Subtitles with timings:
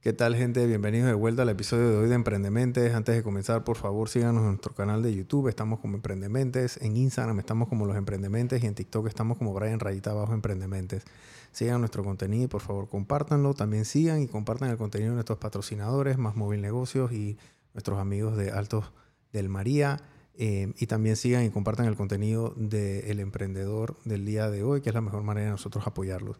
[0.00, 0.64] ¿Qué tal gente?
[0.64, 2.94] Bienvenidos de vuelta al episodio de hoy de Emprendementes.
[2.94, 5.48] Antes de comenzar, por favor, síganos en nuestro canal de YouTube.
[5.48, 6.78] Estamos como Emprendementes.
[6.80, 11.02] En Instagram estamos como Los Emprendementes y en TikTok estamos como Brian Rayita Abajo Emprendementes.
[11.50, 13.54] Sigan nuestro contenido y por favor compártanlo.
[13.54, 17.36] También sigan y compartan el contenido de nuestros patrocinadores, Más Móvil Negocios y
[17.74, 18.92] nuestros amigos de Altos
[19.32, 20.00] del María.
[20.36, 24.90] Eh, y también sigan y compartan el contenido del emprendedor del día de hoy, que
[24.90, 26.38] es la mejor manera de nosotros apoyarlos.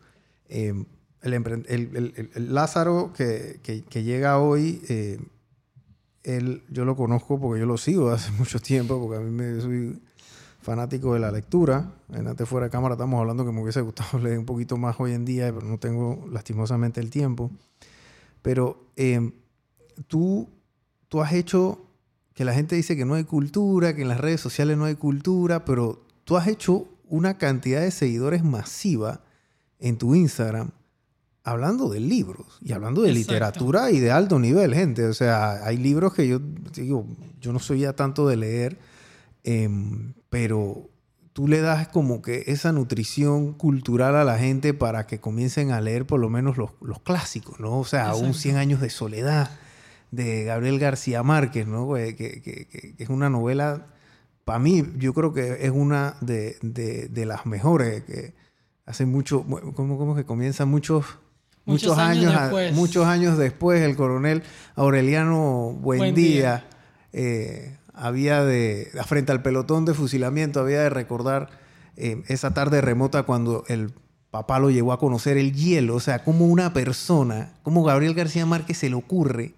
[0.49, 0.85] Eh,
[1.23, 5.19] el, Lázaro que, llega hoy, eh,
[6.23, 9.61] él, yo lo conozco porque yo lo sigo hace mucho tiempo, porque a mí me
[9.61, 10.01] soy
[10.61, 11.93] fanático de la lectura.
[12.13, 15.13] Antes fuera de cámara estamos hablando que me hubiese gustado leer un poquito más hoy
[15.13, 17.51] en día, pero no tengo lastimosamente el tiempo.
[18.43, 19.33] Pero eh,
[20.07, 20.49] tú,
[21.09, 21.81] tú has hecho
[22.35, 24.95] que la gente dice que no hay cultura, que en las redes sociales no hay
[24.95, 29.23] cultura, pero tú has hecho una cantidad de seguidores masiva
[29.81, 30.71] en tu Instagram
[31.51, 35.07] hablando de libros y hablando de literatura y de alto nivel, gente.
[35.07, 36.41] O sea, hay libros que yo
[36.75, 37.07] digo,
[37.41, 38.79] yo no soy ya tanto de leer,
[39.45, 40.91] em, pero
[41.33, 45.81] tú le das como que esa nutrición cultural a la gente para que comiencen a
[45.81, 46.73] leer por lo menos los,
[47.05, 47.79] clásicos, ¿no?
[47.79, 49.51] O sea, un 100 años de soledad
[50.11, 51.95] de Gabriel García Márquez, ¿no?
[51.95, 53.87] Que, que, es una novela,
[54.45, 58.35] para mí, yo creo que es una de, de, las mejores, que
[58.85, 61.05] hace mucho, como, como que comienza muchos
[61.69, 62.75] muchos, años, después.
[62.75, 64.43] muchos años después, el coronel
[64.75, 66.67] Aureliano Buendía
[67.13, 71.51] eh, había de, frente al pelotón de fusilamiento, había de recordar
[71.97, 73.93] eh, esa tarde remota cuando el
[74.31, 78.47] papá lo llevó a conocer el hielo, o sea, como una persona, como Gabriel García
[78.47, 79.55] Márquez se le ocurre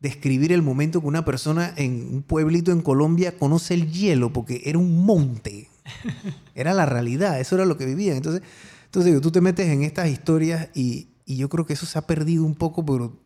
[0.00, 4.62] describir el momento que una persona en un pueblito en Colombia conoce el hielo, porque
[4.64, 5.68] era un monte,
[6.54, 8.16] era la realidad, eso era lo que vivían.
[8.16, 8.42] Entonces,
[8.86, 12.08] entonces tú te metes en estas historias y, y yo creo que eso se ha
[12.08, 13.16] perdido un poco, pero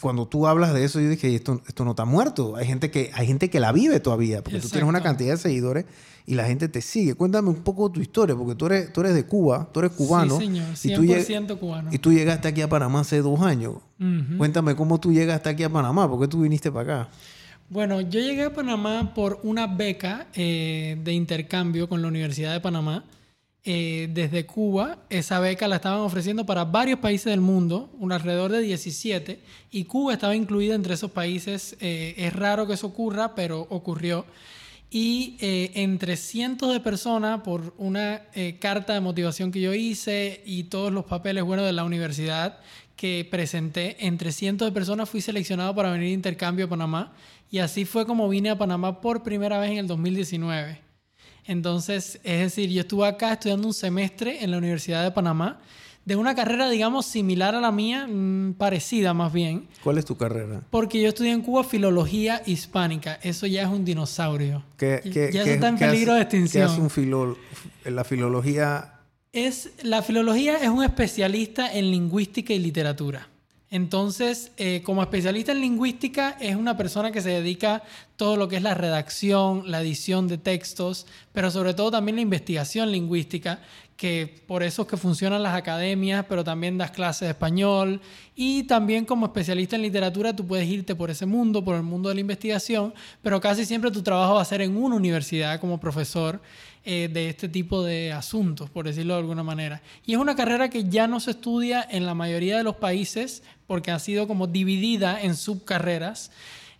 [0.00, 2.56] cuando tú hablas de eso, yo dije, esto, esto no está muerto.
[2.56, 5.36] Hay gente, que, hay gente que la vive todavía, porque tú tienes una cantidad de
[5.36, 5.84] seguidores
[6.24, 7.12] y la gente te sigue.
[7.12, 10.38] Cuéntame un poco tu historia, porque tú eres, tú eres de Cuba, tú eres cubano.
[10.38, 11.90] Sí, señor, 100% y cubano.
[11.92, 13.74] Y tú llegaste aquí a Panamá hace dos años.
[14.38, 17.10] Cuéntame cómo tú llegaste aquí a Panamá, ¿por qué tú viniste para acá?
[17.68, 22.60] Bueno, yo llegué a Panamá por una beca eh, de intercambio con la Universidad de
[22.60, 23.04] Panamá.
[23.68, 24.98] Eh, desde Cuba.
[25.10, 29.40] Esa beca la estaban ofreciendo para varios países del mundo, un alrededor de 17,
[29.72, 31.76] y Cuba estaba incluida entre esos países.
[31.80, 34.24] Eh, es raro que eso ocurra, pero ocurrió.
[34.88, 38.22] Y eh, entre cientos de personas, por una
[38.60, 42.60] carta de motivación que yo hice y todos los papeles buenos de la universidad
[42.94, 47.14] que presenté, entre cientos de personas fui seleccionado para venir a intercambio a Panamá.
[47.50, 50.85] Y así fue como vine a Panamá por primera vez en el 2019.
[51.46, 55.60] Entonces, es decir, yo estuve acá estudiando un semestre en la Universidad de Panamá
[56.06, 59.66] de una carrera, digamos, similar a la mía, mm, parecida más bien.
[59.82, 60.62] ¿Cuál es tu carrera?
[60.70, 63.18] Porque yo estudié en Cuba filología hispánica.
[63.22, 64.62] Eso ya es un dinosaurio.
[64.76, 65.00] ¿Qué,
[65.32, 66.68] ya está en peligro de extinción.
[66.68, 67.36] ¿Qué es un filol
[67.84, 69.00] la filología?
[69.32, 73.28] Es, la filología es un especialista en lingüística y literatura.
[73.70, 77.82] Entonces, eh, como especialista en lingüística, es una persona que se dedica
[78.16, 82.22] todo lo que es la redacción, la edición de textos, pero sobre todo también la
[82.22, 83.60] investigación lingüística,
[83.96, 88.00] que por eso es que funcionan las academias, pero también das clases de español.
[88.34, 92.10] Y también como especialista en literatura, tú puedes irte por ese mundo, por el mundo
[92.10, 92.92] de la investigación,
[93.22, 96.40] pero casi siempre tu trabajo va a ser en una universidad como profesor.
[96.88, 99.82] Eh, de este tipo de asuntos, por decirlo de alguna manera.
[100.04, 103.42] Y es una carrera que ya no se estudia en la mayoría de los países
[103.66, 106.30] porque ha sido como dividida en subcarreras.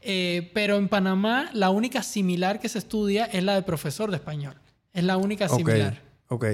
[0.02, 4.18] Eh, pero en Panamá la única similar que se estudia es la de profesor de
[4.18, 4.54] español.
[4.92, 6.00] Es la única similar.
[6.28, 6.46] Ok.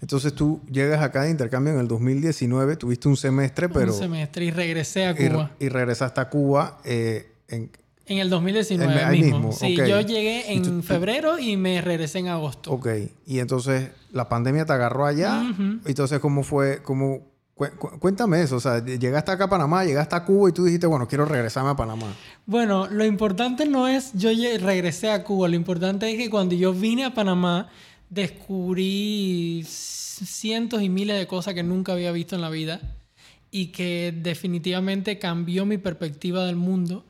[0.00, 3.92] Entonces tú llegas acá de intercambio en el 2019, tuviste un semestre, pero...
[3.92, 5.50] Un semestre y regresé a Cuba.
[5.58, 7.70] Y, regresaste a Cuba eh, en,
[8.06, 9.52] en el 2019 ahí mismo.
[9.52, 12.72] Sí, yo llegué en febrero y me regresé en agosto.
[12.72, 12.88] Ok.
[13.26, 15.42] Y entonces la pandemia te agarró allá.
[15.84, 16.82] Entonces, ¿cómo fue?
[16.82, 17.22] ¿Cómo,
[17.98, 18.56] cuéntame eso.
[18.56, 21.70] O sea, llegaste acá a Panamá, llegaste a Cuba y tú dijiste, bueno, quiero regresarme
[21.70, 22.06] a Panamá.
[22.44, 24.30] Bueno, lo importante no es yo
[24.60, 25.48] regresé a Cuba.
[25.48, 27.68] Lo importante es que cuando yo vine a Panamá,
[28.08, 32.80] descubrí cientos y miles de cosas que nunca había visto en la vida
[33.50, 37.04] y que definitivamente cambió mi perspectiva del mundo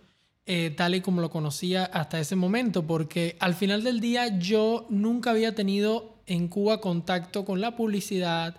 [0.48, 4.86] eh, tal y como lo conocía hasta ese momento, porque al final del día yo
[4.88, 8.54] nunca había tenido en Cuba contacto con la publicidad,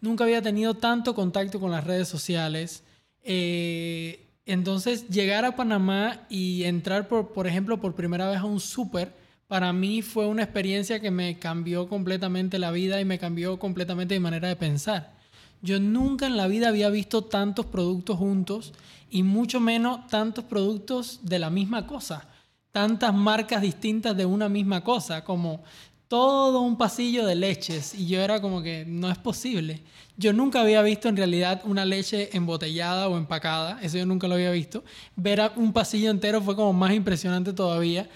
[0.00, 2.82] nunca había tenido tanto contacto con las redes sociales.
[3.22, 8.58] Eh, entonces, llegar a Panamá y entrar, por, por ejemplo, por primera vez a un
[8.58, 9.12] súper,
[9.48, 14.14] para mí fue una experiencia que me cambió completamente la vida y me cambió completamente
[14.14, 15.14] mi manera de pensar.
[15.62, 18.74] Yo nunca en la vida había visto tantos productos juntos
[19.10, 22.28] y mucho menos tantos productos de la misma cosa.
[22.72, 25.62] Tantas marcas distintas de una misma cosa, como
[26.08, 27.94] todo un pasillo de leches.
[27.94, 29.82] Y yo era como que no es posible.
[30.18, 33.78] Yo nunca había visto en realidad una leche embotellada o empacada.
[33.82, 34.84] Eso yo nunca lo había visto.
[35.16, 38.08] Ver un pasillo entero fue como más impresionante todavía.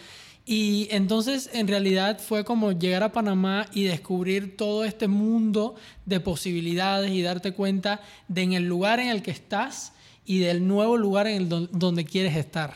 [0.44, 6.18] Y entonces en realidad fue como llegar a Panamá y descubrir todo este mundo de
[6.18, 9.92] posibilidades y darte cuenta de en el lugar en el que estás
[10.24, 12.74] y del nuevo lugar en el donde quieres estar.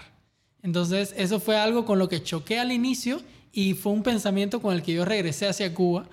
[0.63, 3.21] Entonces eso fue algo con lo que choqué al inicio
[3.53, 6.09] y fue un pensamiento con el que yo regresé hacia Cuba,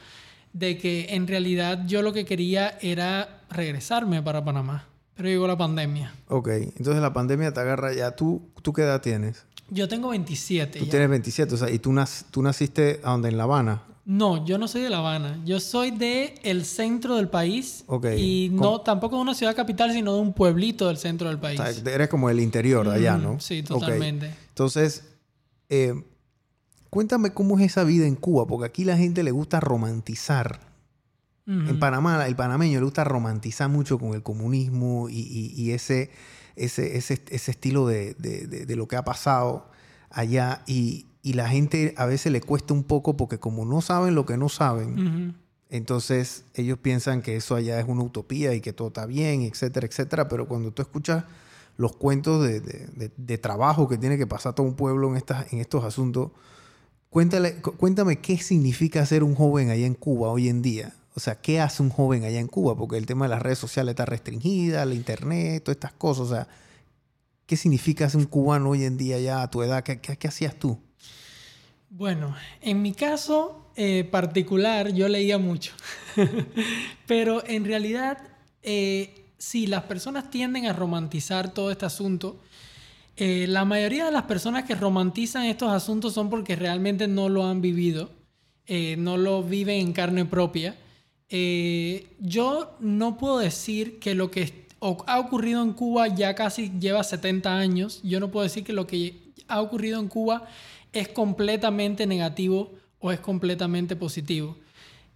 [0.54, 4.88] de que en realidad yo lo que quería era regresarme para Panamá.
[5.16, 6.14] Pero llegó la pandemia.
[6.28, 8.16] Ok, entonces la pandemia te agarra ya.
[8.16, 9.46] ¿Tú, tú qué edad tienes?
[9.74, 10.80] Yo tengo 27.
[10.80, 11.94] Tú tienes 27, o sea, ¿y tú,
[12.30, 13.30] tú naciste a donde?
[13.30, 13.82] ¿En La Habana?
[14.06, 15.40] No, yo no soy de La Habana.
[15.46, 17.84] Yo soy de el centro del país.
[17.88, 18.08] Ok.
[18.18, 21.60] Y no, tampoco de una ciudad capital, sino de un pueblito del centro del país.
[21.60, 23.40] O sea, eres como el interior de allá, ¿no?
[23.40, 24.36] Sí, totalmente.
[24.50, 25.06] Entonces,
[25.70, 25.94] eh,
[26.90, 30.60] cuéntame cómo es esa vida en Cuba, porque aquí la gente le gusta romantizar.
[31.46, 36.10] En Panamá, el panameño le gusta romantizar mucho con el comunismo y ese
[36.56, 39.70] ese, ese, ese estilo de, de, de, lo que ha pasado
[40.10, 40.64] allá.
[40.68, 44.26] Y, y, la gente a veces le cuesta un poco porque como no saben lo
[44.26, 45.36] que no saben,
[45.70, 49.88] entonces ellos piensan que eso allá es una utopía y que todo está bien, etcétera,
[49.88, 51.24] etcétera, pero cuando tú escuchas
[51.78, 55.84] los cuentos de, trabajo que tiene que pasar todo un pueblo en, estas, en estos
[55.84, 56.32] asuntos,
[57.10, 60.94] cuéntale, cuéntame qué significa ser un joven allá en Cuba hoy en día.
[61.16, 62.76] O sea, ¿qué hace un joven allá en Cuba?
[62.76, 66.28] Porque el tema de las redes sociales está restringida, la internet, todas estas cosas.
[66.28, 66.48] O sea,
[67.46, 69.84] ¿qué significa ser un cubano hoy en día ya a tu edad?
[69.84, 70.80] ¿Qué, qué, hacías tú?
[71.90, 75.74] Bueno, en mi caso eh, particular, yo leía mucho.
[77.08, 78.18] Pero en realidad,
[78.64, 82.40] eh, sí, las personas tienden a romantizar todo este asunto.
[83.18, 87.46] Eh, la mayoría de las personas que romantizan estos asuntos son porque realmente no lo
[87.46, 88.10] han vivido,
[88.98, 90.76] no lo viven en carne propia.
[91.36, 94.68] Eh, yo no puedo decir que lo que
[95.08, 98.02] ha ocurrido en Cuba ya casi lleva 70 años.
[98.04, 100.48] Yo no puedo decir que lo que ha ocurrido en Cuba
[100.92, 104.58] es completamente negativo o es completamente positivo.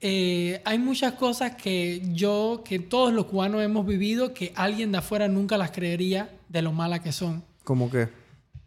[0.02, 4.98] Eh, hay muchas cosas que yo, que todos los cubanos hemos vivido, que alguien de
[4.98, 7.44] afuera nunca las creería de lo malas que son.
[7.64, 8.10] ¿Cómo qué?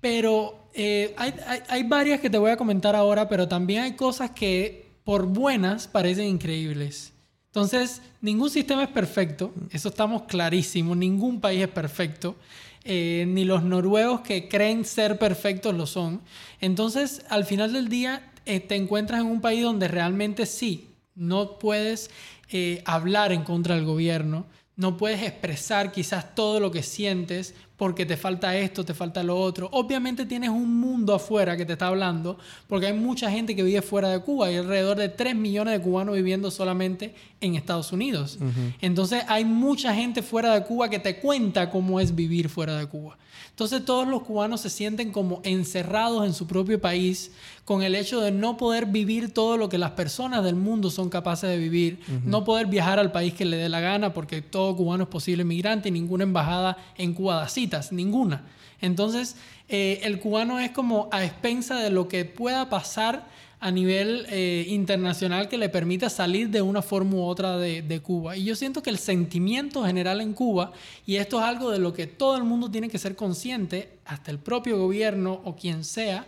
[0.01, 1.35] Pero eh, hay,
[1.69, 5.89] hay varias que te voy a comentar ahora, pero también hay cosas que por buenas
[5.89, 7.13] parecen increíbles.
[7.51, 12.37] Entonces, ningún sistema es perfecto, eso estamos clarísimos, ningún país es perfecto,
[12.85, 16.21] eh, ni los noruegos que creen ser perfectos lo son.
[16.61, 21.59] Entonces, al final del día, eh, te encuentras en un país donde realmente sí, no
[21.59, 22.11] puedes
[22.53, 24.47] eh, hablar en contra del gobierno,
[24.81, 29.39] no puedes expresar quizás todo lo que sientes porque te falta esto, te falta lo
[29.39, 29.69] otro.
[29.73, 33.83] Obviamente tienes un mundo afuera que te está hablando, porque hay mucha gente que vive
[33.83, 34.47] fuera de Cuba.
[34.47, 38.39] Hay alrededor de 3 millones de cubanos viviendo solamente en Estados Unidos.
[38.81, 42.87] Entonces hay mucha gente fuera de Cuba que te cuenta cómo es vivir fuera de
[42.87, 43.19] Cuba.
[43.61, 47.31] Entonces todos los cubanos se sienten como encerrados en su propio país
[47.67, 51.11] con el hecho de no poder vivir todo lo que las personas del mundo son
[51.11, 54.75] capaces de vivir, no poder viajar al país que le dé la gana porque todo
[54.75, 58.47] cubano es posible inmigrante y ninguna embajada en Cuba da citas, ninguna.
[58.81, 59.37] Entonces
[59.69, 63.27] eh, el cubano es como a expensa de lo que pueda pasar
[63.61, 68.37] a nivel eh, internacional que le permita salir de una forma u otra de, Cuba.
[68.37, 70.73] Y yo siento que el sentimiento general en Cuba,
[71.05, 74.31] y esto es algo de lo que todo el mundo tiene que ser consciente, hasta
[74.31, 76.27] el propio gobierno o quien sea,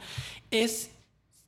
[0.51, 0.91] es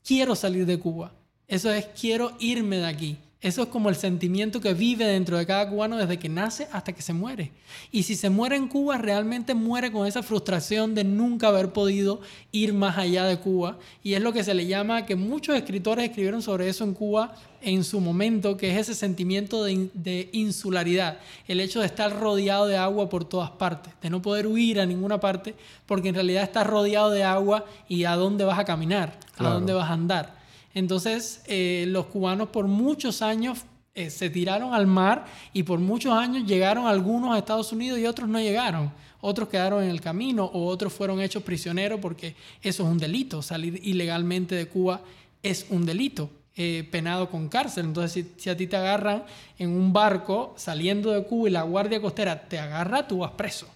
[0.03, 1.13] quiero salir de Cuba.
[1.47, 3.19] Eso es quiero irme de aquí.
[3.45, 6.95] Eso es como el sentimiento que vive dentro de cada cubano desde que nace hasta
[6.95, 7.53] que se muere.
[7.93, 12.23] Y si se muere en Cuba, realmente muere con esa frustración de nunca haber podido
[12.53, 13.77] ir más allá de Cuba.
[14.03, 17.35] Y es lo que se le llama, que muchos escritores escribieron sobre eso en Cuba
[17.61, 21.19] en su momento, que es ese sentimiento de, insularidad.
[21.47, 24.87] El hecho de estar rodeado de agua por todas partes, de no poder huir a
[24.87, 29.19] ninguna parte, porque en realidad estás rodeado de agua y a dónde vas a caminar,
[29.37, 30.44] a dónde vas a andar.
[30.75, 33.61] Entonces, eh, los cubanos por muchos años
[33.95, 38.07] eh, se tiraron al mar y por muchos años llegaron algunos a Estados Unidos y
[38.07, 38.93] otros no llegaron.
[39.21, 43.41] Otros quedaron en el camino o otros fueron hechos prisioneros porque eso es un delito.
[43.41, 45.01] Salir ilegalmente de Cuba
[45.43, 46.29] es un delito.
[46.57, 47.87] Eh, penado con cárcel.
[47.87, 49.25] Entonces, si, a ti te agarran
[49.59, 53.67] en un barco saliendo de Cuba y la Guardia Costera te agarra, tú vas preso.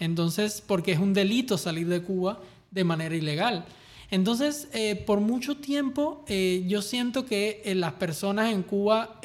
[0.00, 2.40] Entonces, porque es un delito salir de Cuba
[2.72, 3.64] de manera ilegal.
[4.10, 9.20] Entonces, eh, por mucho tiempo, eh, yo siento que eh, las personas en Cuba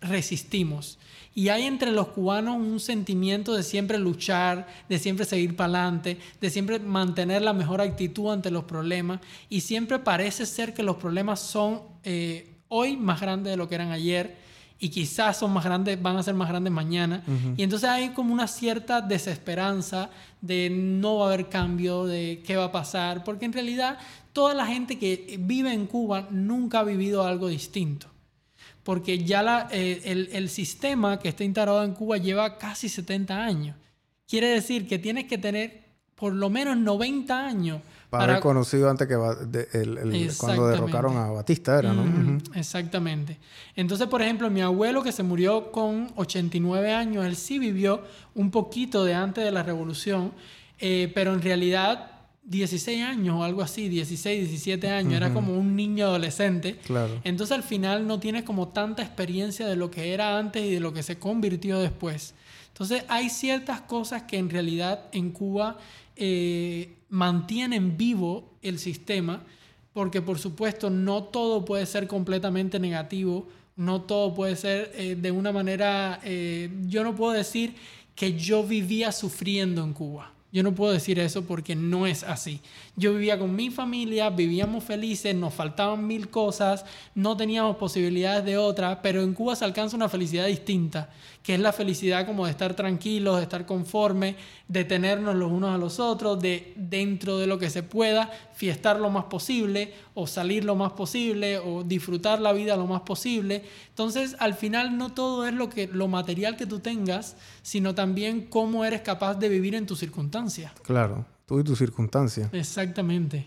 [0.00, 0.98] resistimos.
[1.34, 6.18] Y hay entre los cubanos un sentimiento de siempre luchar, de siempre seguir para adelante,
[6.40, 9.20] de siempre mantener la mejor actitud ante los problemas.
[9.48, 13.76] Y siempre parece ser que los problemas son eh, hoy más grandes de lo que
[13.76, 14.49] eran ayer
[14.80, 17.22] y quizás son más grandes, van a ser más grandes mañana.
[17.56, 20.08] Y entonces hay como una cierta desesperanza
[20.40, 23.98] de no va a haber cambio, de qué va a pasar, porque en realidad
[24.32, 28.08] toda la gente que vive en Cuba nunca ha vivido algo distinto
[28.82, 33.44] porque ya la, eh, el, el, sistema que está instalado en Cuba lleva casi 70
[33.44, 33.76] años.
[34.26, 35.84] Quiere decir que tienes que tener
[36.14, 37.82] por lo menos 90 años.
[38.10, 39.14] Para, haber conocido antes que
[40.36, 42.38] cuando derrocaron a Batista, era, ¿no?
[42.54, 43.38] Exactamente.
[43.76, 48.02] Entonces, por ejemplo, mi abuelo que se murió con 89 años, él sí vivió
[48.34, 50.32] un poquito de antes de la revolución,
[50.80, 52.10] eh, pero en realidad
[52.42, 56.78] 16 años o algo así, 16, 17 años, era como un niño adolescente.
[56.78, 57.20] Claro.
[57.22, 60.80] Entonces al final no tienes como tanta experiencia de lo que era antes y de
[60.80, 62.34] lo que se convirtió después.
[62.72, 65.78] Entonces hay ciertas cosas que en realidad en Cuba
[66.16, 69.42] eh, mantienen vivo el sistema,
[69.92, 75.30] porque por supuesto no todo puede ser completamente negativo, no todo puede ser eh, de
[75.30, 77.74] una manera, eh, yo no puedo decir
[78.14, 80.32] que yo vivía sufriendo en Cuba.
[80.52, 82.60] Yo no puedo decir eso porque no es así.
[82.96, 88.58] Yo vivía con mi familia, vivíamos felices, nos faltaban mil cosas, no teníamos posibilidades de
[88.58, 91.08] otras, pero en Cuba se alcanza una felicidad distinta,
[91.44, 94.34] que es la felicidad como de estar tranquilos, de estar conformes,
[94.66, 98.98] de tenernos los unos a los otros, de dentro de lo que se pueda, fiestar
[98.98, 103.62] lo más posible o salir lo más posible o disfrutar la vida lo más posible.
[103.88, 108.46] Entonces, al final no todo es lo que lo material que tú tengas, sino también
[108.46, 110.39] cómo eres capaz de vivir en tus circunstancias.
[110.82, 112.48] Claro, tú y tus circunstancias.
[112.52, 113.46] Exactamente.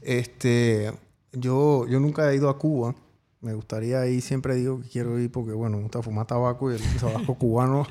[0.00, 0.92] Este,
[1.32, 2.94] yo, yo nunca he ido a Cuba.
[3.40, 6.76] Me gustaría ir, siempre digo que quiero ir porque, bueno, me gusta fumar tabaco y
[6.76, 7.86] el tabaco cubano,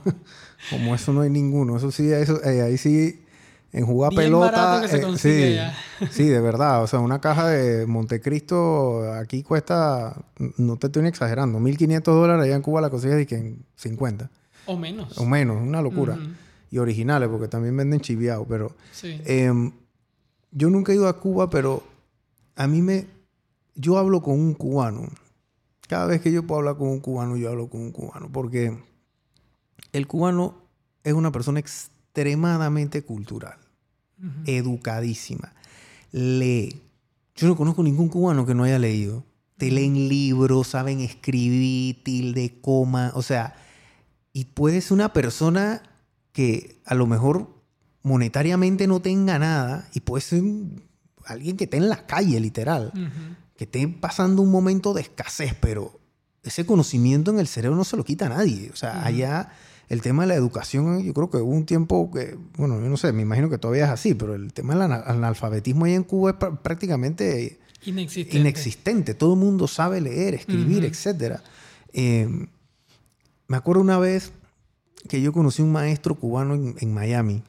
[0.70, 1.78] como eso no hay ninguno.
[1.78, 3.24] Eso sí, eso, eh, ahí sí
[3.74, 4.86] en jugar pelota.
[4.86, 5.58] Eh, sí,
[6.12, 6.84] sí, de verdad.
[6.84, 10.16] O sea, una caja de Montecristo aquí cuesta,
[10.58, 12.46] no te estoy exagerando, 1.500 dólares.
[12.46, 14.30] Allá en Cuba la consigues que en 50.
[14.68, 15.18] O menos.
[15.18, 16.18] O menos, una locura.
[16.74, 18.48] Y originales, porque también venden chiviao.
[18.48, 19.22] Pero sí.
[19.26, 19.72] Em,
[20.50, 21.84] yo nunca he ido a Cuba, pero
[22.56, 23.06] a mí me.
[23.76, 25.08] Yo hablo con un cubano.
[25.88, 28.32] Cada vez que yo puedo hablar con un cubano, yo hablo con un cubano.
[28.32, 28.76] Porque
[29.92, 30.56] el cubano
[31.04, 33.60] es una persona extremadamente cultural
[34.48, 35.54] educadísima.
[36.12, 36.82] Lee.
[37.36, 39.24] Yo no conozco ningún cubano que no haya leído.
[39.58, 43.12] Te leen libros, saben escribir, tilde, coma.
[43.14, 43.56] O sea,
[44.32, 45.84] y puede ser una persona
[46.34, 47.50] que a lo mejor
[48.02, 50.44] monetariamente no tenga nada y puede ser
[51.26, 52.92] alguien que esté en la calle, literal.
[53.56, 56.00] Que esté pasando un momento de escasez, pero
[56.44, 58.70] ese conocimiento en el cerebro no se lo quita a nadie.
[58.74, 59.52] O sea, allá
[59.90, 62.98] el tema de la educación, yo creo que hubo un tiempo que, bueno, yo no
[62.98, 66.32] sé, me imagino que todavía es así, pero el tema del analfabetismo ahí en Cuba
[66.32, 69.14] es prácticamente inexistente.
[69.14, 71.40] Todo el mundo sabe leer, escribir, etc.
[71.94, 72.28] Eh,
[73.48, 74.32] me acuerdo una vez
[75.08, 77.44] que yo conocí un maestro cubano en, Miami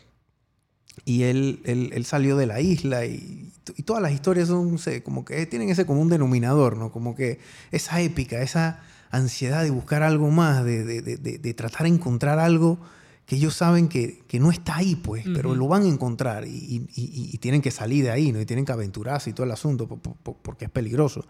[1.05, 5.47] y él, él, salió de la isla y, y, todas las historias son como que
[5.47, 6.91] tienen ese común denominador, ¿no?
[6.93, 7.39] Como que
[7.71, 8.81] esa épica, esa
[9.15, 12.79] ansiedad de buscar algo más, de, tratar de encontrar algo
[13.27, 17.63] que ellos saben que, no está ahí, pues, pero lo van a encontrar y, tienen
[17.63, 18.41] que salir de ahí, ¿no?
[18.41, 21.25] Y tienen que aventurarse y todo el asunto porque es peligroso.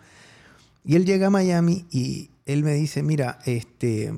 [0.85, 4.13] Y él llega a Miami y él me dice, mira, este,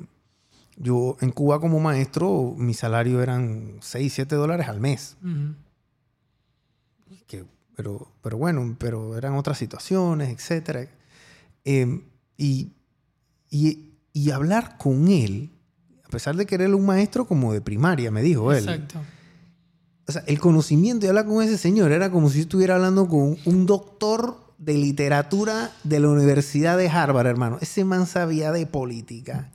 [0.77, 5.17] yo en Cuba como maestro, mi salario eran 6, 7 dólares al mes.
[7.27, 10.89] que, pero, pero bueno, pero eran otras situaciones, etc.
[11.65, 12.03] Em,
[12.37, 12.73] y
[13.51, 15.51] y, hablar con él,
[16.05, 18.69] a pesar de que era un maestro como de primaria, me dijo él.
[18.69, 19.01] Exacto.
[20.09, 23.37] O sea, el conocimiento de hablar con ese señor era como si estuviera hablando con
[23.45, 27.59] un doctor de literatura de la Universidad de Harvard, hermano.
[27.61, 29.51] Ese man sabía de política.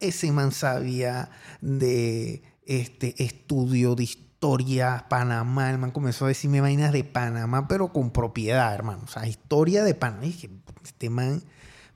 [0.00, 1.30] Ese man sabía
[1.60, 5.70] de este estudio de historia, Panamá.
[5.70, 9.02] El man comenzó a decirme vainas de Panamá, pero con propiedad, hermano.
[9.04, 10.22] O sea, historia de Panamá.
[10.22, 10.50] Dije,
[10.84, 11.42] este man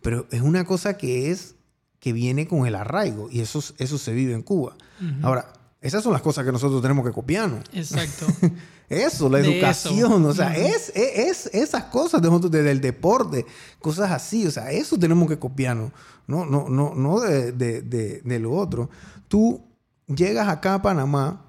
[0.05, 1.55] pero es una cosa que es
[1.99, 4.77] que viene con el arraigo y eso, eso se vive en Cuba.
[5.23, 7.65] Ahora, esas son las cosas que nosotros tenemos que copiarnos.
[7.73, 8.27] Exacto.
[8.89, 13.47] eso, la educación, o sea, es, es, esas cosas de nosotros, desde el deporte,
[13.81, 15.91] cosas así, o sea, eso tenemos que copiarnos,
[16.27, 18.91] no, no, no, no de, de, de, lo otro.
[19.29, 19.63] Tú
[20.07, 21.41] llegas acá a Panamá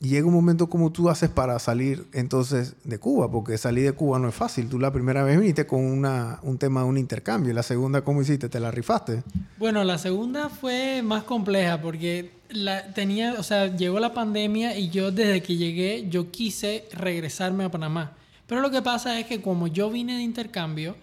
[0.00, 3.92] Y llega un momento como tú haces para salir entonces de Cuba, porque salir de
[3.92, 4.68] Cuba no es fácil.
[4.68, 8.02] Tú la primera vez viniste con una, un tema de un intercambio y la segunda,
[8.02, 8.48] ¿cómo hiciste?
[8.48, 9.22] ¿Te la rifaste?
[9.58, 14.90] Bueno, la segunda fue más compleja porque la, tenía, o sea, llegó la pandemia y
[14.90, 18.12] yo desde que llegué, yo quise regresarme a Panamá.
[18.46, 20.96] Pero lo que pasa es que como yo vine de intercambio,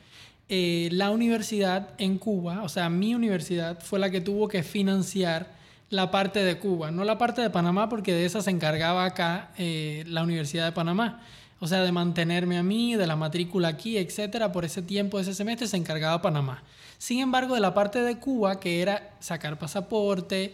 [0.50, 5.48] eh, la universidad en Cuba, o sea, mi universidad fue la que tuvo que financiar
[5.90, 9.52] la parte de Cuba, no la parte de Panamá, porque de esa se encargaba acá
[9.58, 11.22] eh, la Universidad de Panamá.
[11.62, 15.34] O sea, de mantenerme a mí, de la matrícula aquí, etcétera, por ese tiempo, ese
[15.34, 16.64] semestre, se encargaba Panamá.
[16.98, 20.54] Sin embargo, de la parte de Cuba, que era sacar pasaporte,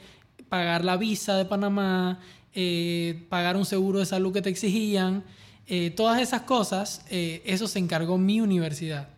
[0.49, 2.19] pagar la visa de Panamá,
[2.53, 5.23] eh, pagar un seguro de salud que te exigían,
[5.67, 9.09] eh, todas esas cosas, eso se encargó mi universidad.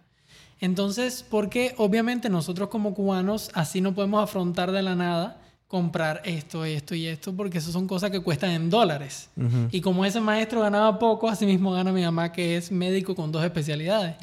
[0.60, 6.64] Entonces, porque obviamente nosotros como cubanos así no podemos afrontar de la nada comprar esto,
[6.64, 9.30] esto y esto, porque eso son cosas que cuestan en dólares.
[9.72, 13.34] Y como ese maestro ganaba poco, así mismo gana mi mamá, que es médico con
[13.34, 14.16] dos especialidades.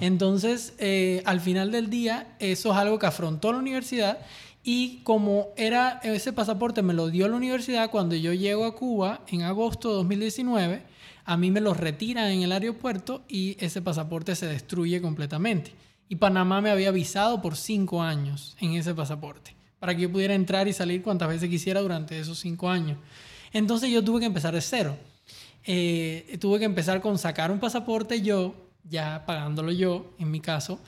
[0.00, 4.18] Entonces, eh, al final del día, eso es algo que afrontó la universidad.
[4.68, 9.20] Y como era ese pasaporte, me lo dio la universidad cuando yo llego a Cuba
[9.28, 10.82] en agosto de 2019,
[11.24, 15.70] a mí me lo retiran en el aeropuerto y ese pasaporte se destruye completamente.
[16.08, 20.34] Y Panamá me había avisado por cinco años en ese pasaporte para que yo pudiera
[20.34, 22.98] entrar y salir cuantas veces quisiera durante esos cinco años.
[23.52, 24.96] Entonces yo tuve que empezar de cero.
[25.62, 30.80] Eh, tuve que empezar con sacar un pasaporte yo, ya pagándolo yo, en mi caso,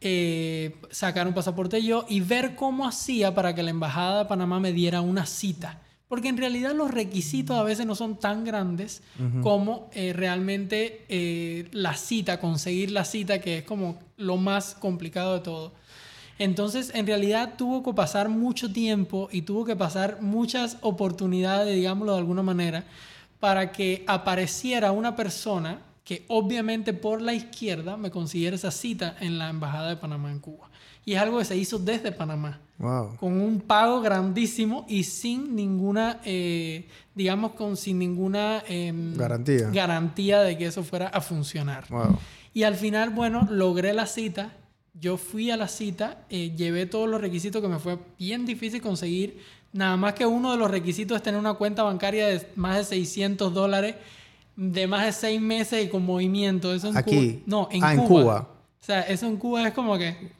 [0.00, 4.60] eh, sacar un pasaporte yo y ver cómo hacía para que la Embajada de Panamá
[4.60, 5.80] me diera una cita.
[6.08, 9.00] Porque en realidad los requisitos a veces no son tan grandes
[9.42, 15.40] como eh, realmente la cita, conseguir la cita, que es como lo más complicado de
[15.40, 15.72] todo.
[16.40, 22.12] Entonces, en realidad tuvo que pasar mucho tiempo y tuvo que pasar muchas oportunidades, digámoslo
[22.12, 22.84] de alguna manera,
[23.40, 29.38] para que apareciera una persona que obviamente por la izquierda me consiguiera esa cita en
[29.38, 30.70] la Embajada de Panamá en Cuba.
[31.04, 32.60] Y es algo que se hizo desde Panamá.
[32.78, 39.68] Con un pago grandísimo y sin ninguna, eh, digamos, con, sin ninguna em, garantía.
[39.70, 41.84] garantía de que eso fuera a funcionar.
[42.54, 44.52] Y al final, bueno, logré la cita
[45.00, 48.82] yo fui a la cita, eh, llevé todos los requisitos que me fue bien difícil
[48.82, 49.38] conseguir.
[49.72, 52.84] Nada más que uno de los requisitos es tener una cuenta bancaria de más de
[52.84, 53.94] 600 dólares,
[54.60, 56.74] de más de seis meses y con movimiento.
[56.74, 57.42] Eso en Aquí.
[57.46, 58.02] No, en, ah, Cuba.
[58.02, 58.48] en Cuba.
[58.78, 60.32] O sea, eso en Cuba es como que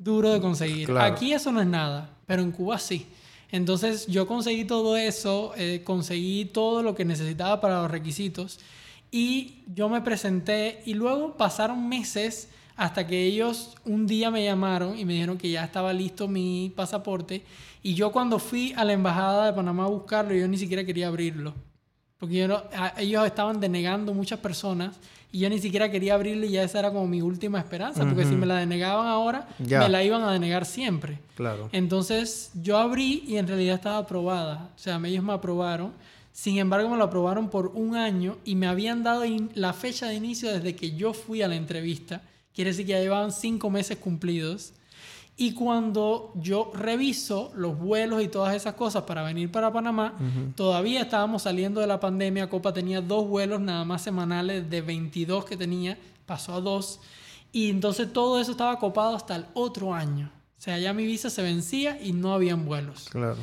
[0.00, 0.90] duro de conseguir.
[0.98, 3.06] Aquí eso no es nada, pero en Cuba sí.
[3.52, 8.58] Entonces yo conseguí todo eso, eh, conseguí todo lo que necesitaba para los requisitos
[9.12, 14.98] y yo me presenté y luego pasaron meses hasta que ellos un día me llamaron
[14.98, 17.44] y me dijeron que ya estaba listo mi pasaporte.
[17.82, 21.08] Y yo cuando fui a la embajada de Panamá a buscarlo, yo ni siquiera quería
[21.08, 21.54] abrirlo.
[22.20, 22.62] Porque yo
[22.98, 24.96] ellos estaban denegando muchas personas
[25.32, 28.04] y yo ni siquiera quería abrirlo y ya esa era como mi última esperanza.
[28.04, 31.18] Porque si me la denegaban ahora, me la iban a denegar siempre.
[31.34, 31.68] Claro.
[31.72, 34.70] Entonces yo abrí y en realidad estaba aprobada.
[34.76, 35.92] O sea, ellos me aprobaron.
[36.32, 40.14] Sin embargo, me lo aprobaron por un año y me habían dado la fecha de
[40.14, 42.22] inicio desde que yo fui a la entrevista
[42.54, 44.72] Quiere decir que ya llevaban cinco meses cumplidos.
[45.40, 50.14] Y cuando yo reviso los vuelos y todas esas cosas para venir para Panamá,
[50.54, 52.50] todavía estábamos saliendo de la pandemia.
[52.50, 57.00] Copa tenía dos vuelos nada más semanales de 22 que tenía, pasó a dos.
[57.52, 60.30] Y entonces todo eso estaba copado hasta el otro año.
[60.58, 63.08] O sea, ya mi visa se vencía y no habían vuelos.
[63.08, 63.38] Claro.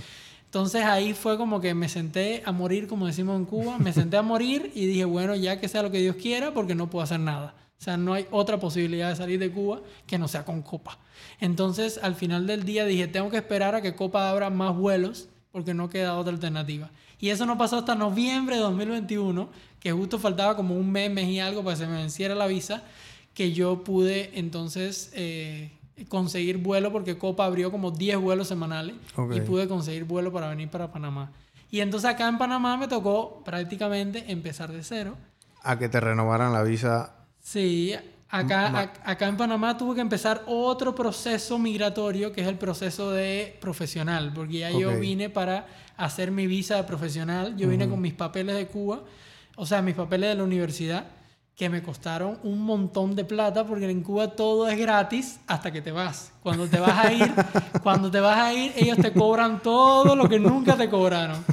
[0.45, 4.17] Entonces ahí fue como que me senté a morir, como decimos en Cuba, me senté
[4.17, 7.01] a morir y dije, bueno, ya que sea lo que Dios quiera, porque no puedo
[7.01, 7.55] hacer nada.
[7.79, 10.97] O sea, no hay otra posibilidad de salir de Cuba que no sea con Copa.
[11.39, 15.29] Entonces, al final del día dije, tengo que esperar a que Copa abra más vuelos
[15.51, 16.89] porque no queda otra alternativa.
[17.19, 21.27] Y eso no pasó hasta noviembre de 2021, que justo faltaba como un mes, mes
[21.27, 22.83] y algo para que se me venciera la visa,
[23.33, 25.71] que yo pude entonces eh,
[26.09, 28.95] conseguir vuelo porque Copa abrió como 10 vuelos semanales
[29.33, 31.31] y pude conseguir vuelo para venir para Panamá.
[31.69, 35.15] Y entonces acá en Panamá me tocó prácticamente empezar de cero.
[35.63, 37.16] A que te renovaran la visa
[37.47, 37.95] Sí,
[38.29, 43.57] acá, acá en Panamá tuve que empezar otro proceso migratorio que es el proceso de
[43.61, 48.13] profesional, porque ya yo vine para hacer mi visa de profesional, yo vine con mis
[48.13, 49.01] papeles de Cuba,
[49.55, 51.05] o sea, mis papeles de la universidad
[51.57, 55.81] que me costaron un montón de plata porque en Cuba todo es gratis hasta que
[55.81, 56.31] te vas.
[56.43, 57.33] Cuando te vas a ir,
[57.81, 61.43] cuando te vas a ir, ellos te cobran todo lo que nunca te cobraron.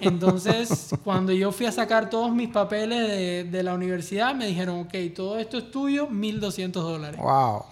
[0.00, 4.80] Entonces, cuando yo fui a sacar todos mis papeles de, de la universidad, me dijeron,
[4.80, 7.20] ok, todo esto es tuyo, 1.200 dólares.
[7.20, 7.62] ¡Wow!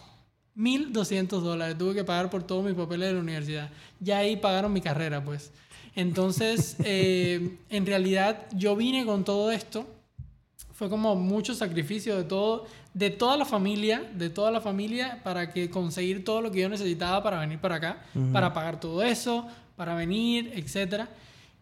[0.57, 1.77] 1.200 dólares.
[1.77, 3.69] Tuve que pagar por todos mis papeles de la universidad.
[3.99, 5.51] Ya ahí pagaron mi carrera, pues.
[5.97, 9.87] Entonces, eh, en realidad yo vine con todo esto.
[10.81, 12.65] Fue como mucho sacrificio de todo,
[12.95, 16.71] de toda la familia, de toda la familia para que conseguir todo lo que yo
[16.71, 21.11] necesitaba para venir para acá, para pagar todo eso, para venir, etcétera.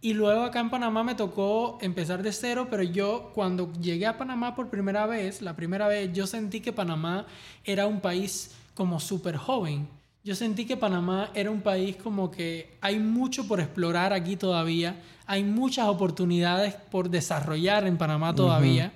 [0.00, 4.16] Y luego acá en Panamá me tocó empezar de cero, pero yo cuando llegué a
[4.16, 7.26] Panamá por primera vez, la primera vez, yo sentí que Panamá
[7.64, 9.88] era un país como súper joven.
[10.22, 14.94] Yo sentí que Panamá era un país como que hay mucho por explorar aquí todavía,
[15.28, 18.92] hay muchas oportunidades por desarrollar en Panamá todavía.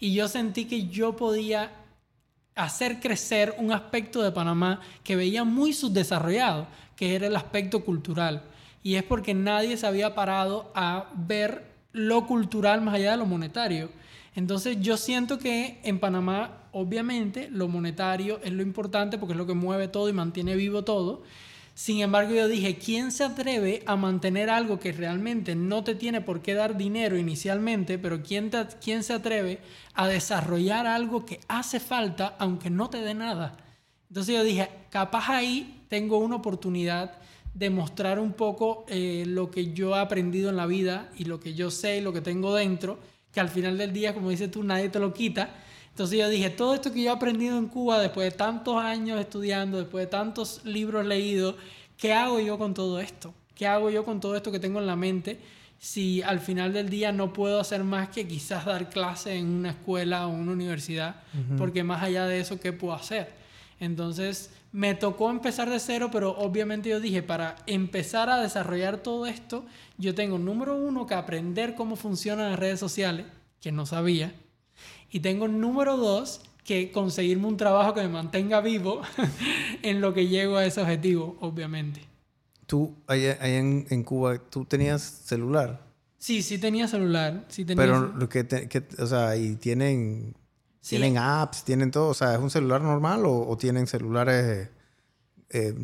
[0.00, 1.70] Y yo sentí que yo podía
[2.56, 8.42] hacer crecer un aspecto de Panamá que veía muy subdesarrollado, que era el aspecto cultural
[8.86, 13.26] y es porque nadie se había parado a ver lo cultural más allá de lo
[13.26, 13.90] monetario.
[14.36, 19.44] Entonces yo siento que en Panamá, obviamente, lo monetario es lo importante porque es lo
[19.44, 21.24] que mueve todo y mantiene vivo todo.
[21.76, 26.22] Sin embargo, yo dije, ¿quién se atreve a mantener algo que realmente no te tiene
[26.22, 28.50] por qué dar dinero inicialmente, pero quién,
[28.82, 29.60] quién se atreve
[29.92, 33.58] a desarrollar algo que hace falta aunque no te dé nada?
[34.08, 37.12] Entonces yo dije, capaz ahí tengo una oportunidad
[37.52, 41.52] demostrar un poco eh, lo que yo he aprendido en la vida y lo que
[41.52, 42.98] yo sé y lo que tengo dentro,
[43.30, 45.50] que al final del día, como dices tú, nadie te lo quita.
[45.96, 49.18] Entonces yo dije, todo esto que yo he aprendido en Cuba después de tantos años
[49.18, 51.54] estudiando, después de tantos libros leídos,
[51.96, 53.32] ¿qué hago yo con todo esto?
[53.54, 55.40] ¿Qué hago yo con todo esto que tengo en la mente?
[55.78, 59.70] Si al final del día no puedo hacer más que quizás dar clase en una
[59.70, 61.22] escuela o una universidad,
[61.56, 63.32] porque más allá de eso, ¿qué puedo hacer?
[63.80, 69.24] Entonces, me tocó empezar de cero, pero obviamente yo dije, para empezar a desarrollar todo
[69.24, 69.64] esto,
[69.96, 73.24] yo tengo, número uno, que aprender cómo funcionan las redes sociales,
[73.62, 74.34] que no sabía.
[75.16, 79.00] Y tengo, número dos, que conseguirme un trabajo que me mantenga vivo
[79.82, 82.02] en lo que llego a ese objetivo, obviamente.
[82.66, 85.80] ¿Tú, ahí, en, en, Cuba, tú tenías celular?
[86.18, 87.46] Sí, sí tenía celular.
[87.48, 90.34] Sí tenía Pero, lo que, que, o sea, y tienen
[90.86, 91.64] ¿Tienen apps?
[91.64, 92.08] ¿Tienen todo?
[92.08, 94.68] O sea, ¿es un celular normal o, tienen celulares
[95.48, 95.74] eh,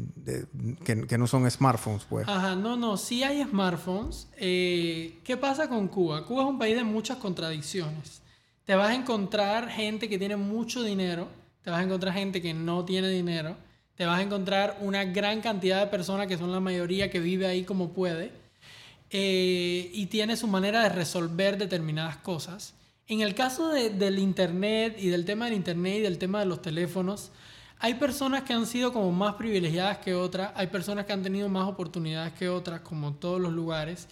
[0.85, 2.29] que, no son smartphones, pues?
[2.29, 4.29] Ajá, no, no, sí hay smartphones.
[4.37, 6.27] Eh, ¿Qué pasa con Cuba?
[6.27, 8.21] Cuba es un país de muchas contradicciones.
[8.65, 11.29] Te vas a encontrar gente que tiene mucho dinero,
[11.63, 13.57] te vas a encontrar gente que no tiene dinero,
[13.97, 17.47] te vas a encontrar una gran cantidad de personas que son la mayoría que vive
[17.47, 18.33] ahí como puede
[19.11, 22.75] eh, y tiene su manera de resolver determinadas cosas.
[23.09, 26.63] En el caso del Internet y del tema del Internet y del tema de los
[26.63, 27.33] teléfonos,
[27.79, 31.49] hay personas que han sido como más privilegiadas que otras, hay personas que han tenido
[31.49, 34.07] más oportunidades que otras, como en todos los lugares.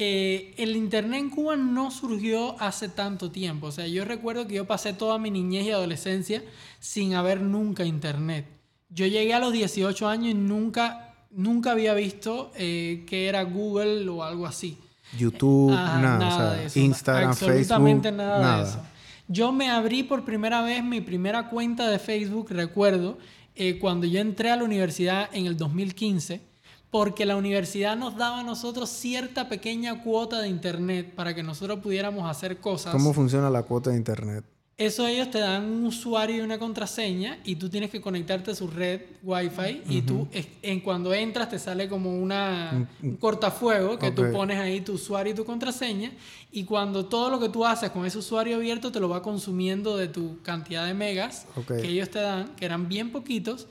[0.00, 3.66] Eh, el Internet en Cuba no surgió hace tanto tiempo.
[3.66, 6.40] O sea, yo recuerdo que yo pasé toda mi niñez y adolescencia
[6.78, 8.46] sin haber nunca Internet.
[8.90, 14.08] Yo llegué a los 18 años y nunca, nunca había visto eh, que era Google
[14.08, 14.78] o algo así.
[15.18, 18.80] YouTube, nada, Instagram, absolutamente nada, de eso.
[19.26, 23.18] Yo me abrí por primera vez mi primera cuenta de Facebook, recuerdo,
[23.56, 26.40] eh, cuando yo entré a la universidad en el 2015,
[26.90, 31.80] porque la universidad nos daba a nosotros cierta pequeña cuota de internet para que nosotros
[31.80, 32.92] pudiéramos hacer cosas.
[32.92, 34.44] ¿Cómo funciona la cuota de internet?
[34.78, 38.54] Eso ellos te dan un usuario y una contraseña y tú tienes que conectarte a
[38.54, 40.28] su red Wi-Fi y tú
[40.62, 45.32] en cuando entras te sale como una, un cortafuego que tú pones ahí tu usuario
[45.32, 46.12] y tu contraseña
[46.52, 49.96] y cuando todo lo que tú haces con ese usuario abierto te lo va consumiendo
[49.96, 53.66] de tu cantidad de megas que ellos te dan, que eran bien poquitos.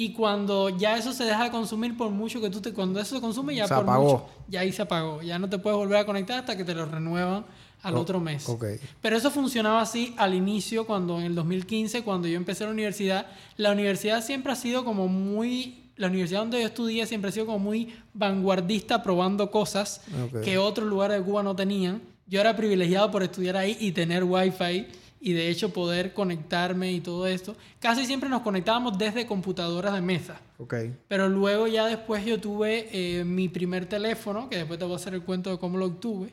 [0.00, 2.72] Y cuando ya eso se deja de consumir por mucho que tú te...
[2.72, 4.02] Cuando eso se consume ya se por apagó.
[4.02, 4.26] mucho...
[4.48, 5.20] Ya ahí se apagó.
[5.20, 7.44] Ya no te puedes volver a conectar hasta que te lo renuevan
[7.82, 8.46] al otro mes.
[9.02, 13.26] Pero eso funcionaba así al inicio, cuando en el 2015, cuando yo empecé la universidad,
[13.58, 17.44] la universidad siempre ha sido como muy, la universidad donde yo estudié siempre ha sido
[17.44, 20.00] como muy vanguardista, probando cosas
[20.42, 22.00] que otros lugares de Cuba no tenían.
[22.26, 24.86] Yo era privilegiado por estudiar ahí y tener wifi
[25.20, 27.54] y de hecho poder conectarme y todo esto.
[27.78, 30.40] Casi siempre nos conectábamos desde computadoras de mesa.
[30.58, 30.96] Okay.
[31.08, 34.96] Pero luego ya después yo tuve eh, mi primer teléfono, que después te voy a
[34.96, 36.32] hacer el cuento de cómo lo obtuve.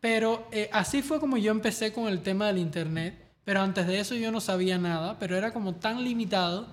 [0.00, 3.24] Pero eh, así fue como yo empecé con el tema del Internet.
[3.44, 6.66] Pero antes de eso yo no sabía nada, pero era como tan limitado.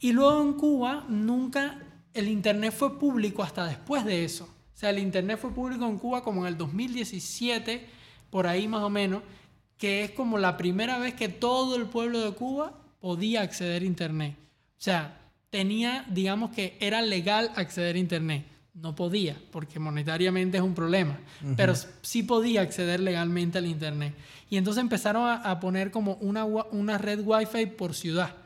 [0.00, 1.78] Y luego en Cuba nunca
[2.14, 4.44] el Internet fue público hasta después de eso.
[4.44, 7.86] O sea, el Internet fue público en Cuba como en el 2017,
[8.30, 9.22] por ahí más o menos,
[9.82, 13.84] que es como la primera vez que todo el pueblo de Cuba podía acceder a
[13.84, 14.36] Internet.
[14.38, 15.18] O sea,
[15.50, 21.18] tenía, digamos que era legal acceder a Internet no podía, porque monetariamente es un problema,
[21.56, 24.14] pero sí podía acceder legalmente al Internet.
[24.48, 28.36] Y entonces empezaron a, poner como una, una red Wi-Fi por ciudad.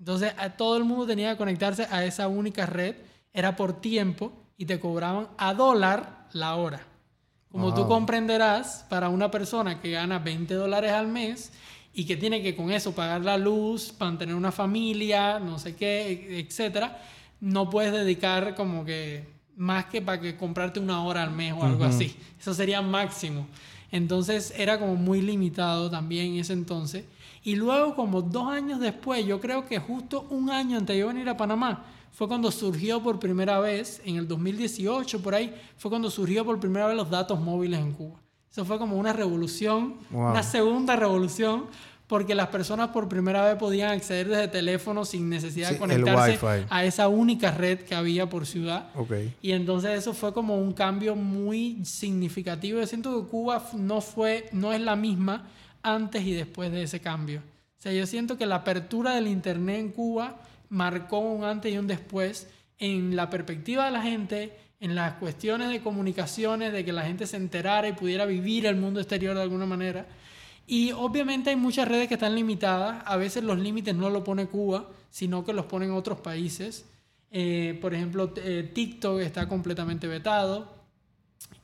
[0.00, 2.96] Entonces a, todo el mundo tenía que conectarse a esa única red,
[3.32, 6.84] era por tiempo y te cobraban a dólar la hora.
[7.54, 11.52] Como tú comprenderás, para una persona que gana 20 dólares al mes
[11.94, 16.40] y que tiene que con eso pagar la luz, mantener una familia, no sé qué,
[16.40, 17.00] etcétera,
[17.40, 21.62] no puedes dedicar como que más que para que comprarte una hora al mes o
[21.62, 22.16] algo así.
[22.40, 23.46] Eso sería máximo.
[23.92, 27.04] Entonces era como muy limitado también en ese entonces.
[27.44, 31.06] Y luego como dos años después, yo creo que justo un año antes de yo
[31.06, 31.84] venir a Panamá,
[32.14, 36.60] fue cuando surgió por primera vez, en el 2018 por ahí, fue cuando surgió por
[36.60, 38.20] primera vez los datos móviles en Cuba.
[38.52, 41.64] Eso fue como una revolución, una segunda revolución,
[42.06, 46.38] porque las personas por primera vez podían acceder desde teléfono sin necesidad de conectarse
[46.70, 48.90] a esa única red que había por ciudad.
[48.94, 49.34] Okay.
[49.42, 52.78] Y entonces eso fue como un cambio muy significativo.
[52.78, 55.48] Yo siento que Cuba no fue, no es la misma
[55.82, 57.40] antes y después de ese cambio.
[57.40, 60.36] O sea, yo siento que la apertura del internet en Cuba
[60.68, 62.48] marcó un antes y un después
[62.78, 67.26] en la perspectiva de la gente, en las cuestiones de comunicaciones, de que la gente
[67.26, 70.06] se enterara y pudiera vivir el mundo exterior de alguna manera.
[70.66, 73.02] Y obviamente hay muchas redes que están limitadas.
[73.06, 76.86] A veces los límites no lo pone Cuba, sino que los ponen otros países.
[77.30, 80.72] Eh, por ejemplo, eh, TikTok está completamente vetado.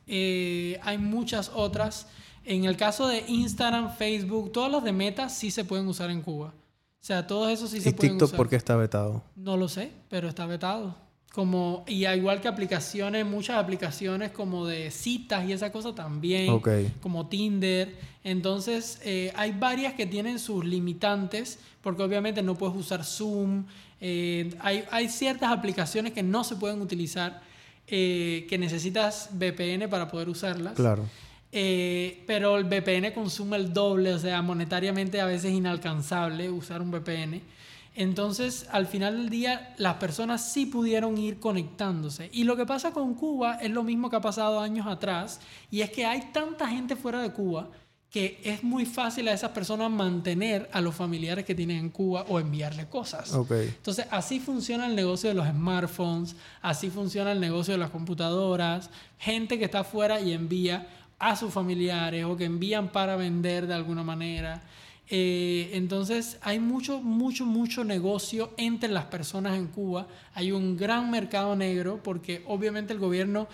[0.06, 2.08] Eh, hay muchas otras.
[2.44, 6.22] En el caso de Instagram, Facebook, todos los de Meta sí se pueden usar en
[6.22, 6.52] Cuba.
[7.00, 9.22] O sea, todos esos sí se pueden TikTok por qué está vetado?
[9.34, 10.94] No lo sé, pero está vetado.
[11.32, 16.60] Como, y igual que aplicaciones, muchas aplicaciones como de citas y esa cosa también,
[17.00, 17.96] como Tinder.
[18.24, 23.64] Entonces, eh, hay varias que tienen sus limitantes, porque obviamente no puedes usar Zoom.
[24.00, 27.40] Eh, hay, hay, ciertas aplicaciones que no se pueden utilizar,
[27.86, 30.74] eh, que necesitas VPN para poder usarlas.
[30.74, 31.06] Claro.
[31.52, 36.90] Eh, pero el VPN consume el doble, o sea, monetariamente a veces inalcanzable usar un
[36.90, 37.42] VPN.
[37.96, 42.30] Entonces, al final del día, las personas sí pudieron ir conectándose.
[42.32, 45.80] Y lo que pasa con Cuba es lo mismo que ha pasado años atrás, y
[45.80, 47.68] es que hay tanta gente fuera de Cuba
[48.10, 52.26] que es muy fácil a esas personas mantener a los familiares que tienen en Cuba
[52.28, 53.32] o enviarle cosas.
[53.50, 58.90] Entonces, así funciona el negocio de los smartphones, así funciona el negocio de las computadoras,
[59.16, 60.88] gente que está afuera y envía
[61.20, 64.62] a sus familiares o que envían para vender de alguna manera.
[65.08, 70.08] Eh, entonces hay mucho, mucho, mucho negocio entre las personas en Cuba.
[70.34, 73.48] Hay un gran mercado negro porque obviamente el gobierno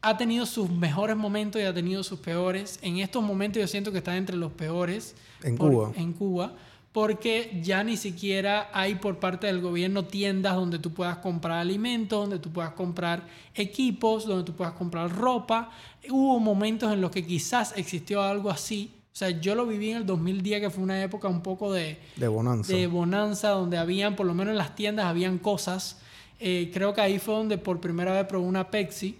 [0.00, 2.78] ha tenido sus mejores momentos y ha tenido sus peores.
[2.82, 5.16] En estos momentos yo siento que está entre los peores.
[5.42, 5.92] En Cuba.
[5.96, 6.52] En Cuba
[6.92, 12.20] porque ya ni siquiera hay por parte del gobierno tiendas donde tú puedas comprar alimentos,
[12.20, 15.70] donde tú puedas comprar equipos, donde tú puedas comprar ropa.
[16.10, 18.92] Hubo momentos en los que quizás existió algo así.
[19.12, 21.98] O sea, yo lo viví en el 2010, que fue una época un poco de...
[22.16, 22.72] De bonanza.
[22.72, 25.98] De bonanza, donde habían, por lo menos en las tiendas, habían cosas.
[26.40, 29.18] Eh, creo que ahí fue donde por primera vez probé una Pepsi.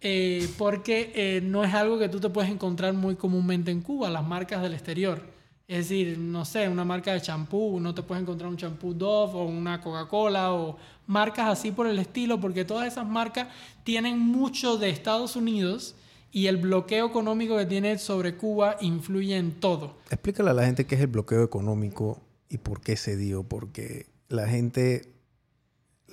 [0.00, 4.08] Eh, porque eh, no es algo que tú te puedes encontrar muy comúnmente en Cuba,
[4.08, 5.37] las marcas del exterior.
[5.68, 9.34] Es decir, no sé, una marca de champú, no te puedes encontrar un champú Dove
[9.34, 13.48] o una Coca-Cola o marcas así por el estilo, porque todas esas marcas
[13.84, 15.94] tienen mucho de Estados Unidos
[16.32, 19.98] y el bloqueo económico que tiene sobre Cuba influye en todo.
[20.10, 24.06] Explícale a la gente qué es el bloqueo económico y por qué se dio, porque
[24.30, 25.12] la gente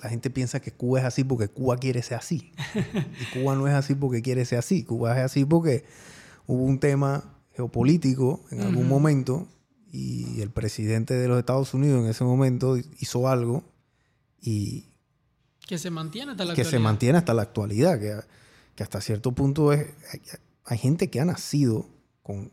[0.02, 2.52] la gente piensa que Cuba es así porque Cuba quiere ser así.
[3.20, 4.84] Y Cuba no es así porque quiere ser así.
[4.84, 5.86] Cuba es así porque
[6.46, 9.48] hubo un tema geopolítico en algún momento
[9.90, 13.64] y el presidente de los Estados Unidos en ese momento hizo algo
[14.40, 14.84] y...
[15.66, 16.78] Que se mantiene hasta la que actualidad.
[16.78, 18.14] se mantiene hasta la actualidad, que,
[18.74, 19.86] que hasta cierto punto es...
[20.64, 21.88] Hay, gente que ha nacido
[22.22, 22.52] con,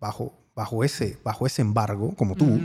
[0.00, 2.58] bajo, bajo, ese, bajo ese embargo, como tú.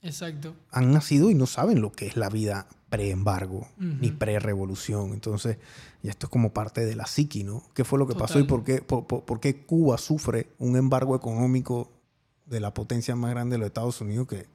[0.00, 0.54] Exacto.
[0.70, 5.12] Han nacido y no saben lo que es la vida pre-embargo, ni pre-revolución.
[5.14, 5.58] Entonces,
[6.00, 7.64] y esto es como parte de la psiqui, ¿no?
[7.74, 11.90] ¿Qué fue lo que pasó y por qué, por, qué, Cuba sufre un embargo económico
[12.46, 14.46] de la potencia más grande de los Estados Unidos que,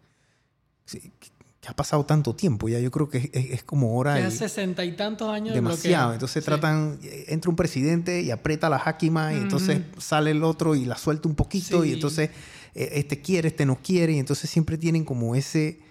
[0.86, 2.70] que ha pasado tanto tiempo?
[2.70, 4.18] Ya yo creo que es, como hora...
[4.18, 6.14] Ya sesenta y tantos años Demasiado.
[6.14, 6.98] entonces tratan...
[7.28, 11.28] Entra un presidente y aprieta la jáquima y entonces sale el otro y la suelta
[11.28, 12.30] un poquito y entonces
[12.74, 15.82] eh, este quiere, este no quiere y entonces siempre tienen como ese...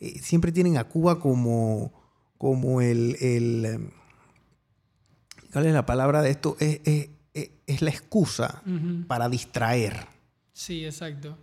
[0.00, 1.97] Eh, siempre tienen a Cuba como
[2.38, 3.90] como el, el
[5.52, 6.56] ¿cuál es la palabra de esto?
[6.60, 7.08] Es, es,
[7.66, 8.62] es la excusa
[9.06, 10.06] para distraer.
[10.52, 11.36] Sí, exacto.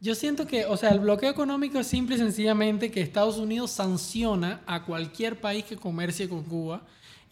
[0.00, 3.70] Yo siento que, o sea, el bloqueo económico es simple y sencillamente que Estados Unidos
[3.70, 6.82] sanciona a cualquier país que comercie con Cuba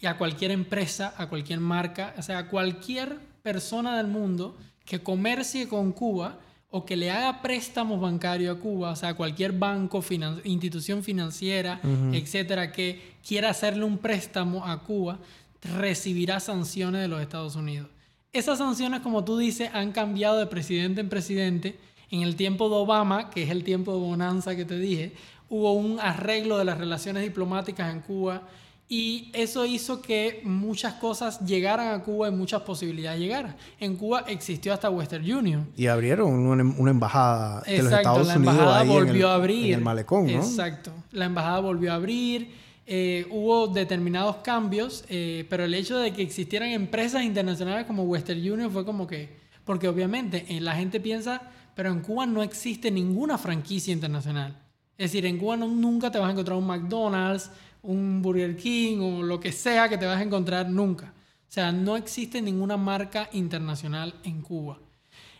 [0.00, 5.02] y a cualquier empresa, a cualquier marca, o sea, a cualquier persona del mundo que
[5.02, 6.38] comercie con Cuba
[6.70, 10.04] o que le haga préstamos bancarios a Cuba, o sea, cualquier banco,
[10.44, 11.80] institución financiera,
[12.12, 15.18] etcétera, que quiera hacerle un préstamo a Cuba,
[15.62, 17.88] recibirá sanciones de los Estados Unidos.
[18.32, 21.78] Esas sanciones, como tú dices, han cambiado de presidente en presidente.
[22.10, 25.14] En el tiempo de Obama, que es el tiempo de bonanza que te dije,
[25.48, 28.42] hubo un arreglo de las relaciones diplomáticas en Cuba
[28.90, 33.54] y eso hizo que muchas cosas llegaran a Cuba y muchas posibilidades llegaran.
[33.78, 35.68] En Cuba existió hasta Western Union.
[35.76, 39.66] Y abrieron una, embajada de los Estados la embajada volvió a abrir.
[39.66, 40.38] En el malecón, ¿no?
[40.38, 40.90] Exacto.
[41.12, 42.50] La embajada volvió a abrir.
[42.86, 48.40] Eh, hubo determinados cambios, eh, pero el hecho de que existieran empresas internacionales como Western
[48.40, 51.42] Union fue como que, porque obviamente eh, la gente piensa,
[51.74, 54.56] pero en Cuba no existe ninguna franquicia internacional.
[54.96, 57.50] Es decir, en Cuba nunca te vas a encontrar un McDonald's,
[57.82, 61.14] un Burger King o lo que sea que te vas a encontrar nunca.
[61.48, 64.78] O sea, no existe ninguna marca internacional en Cuba.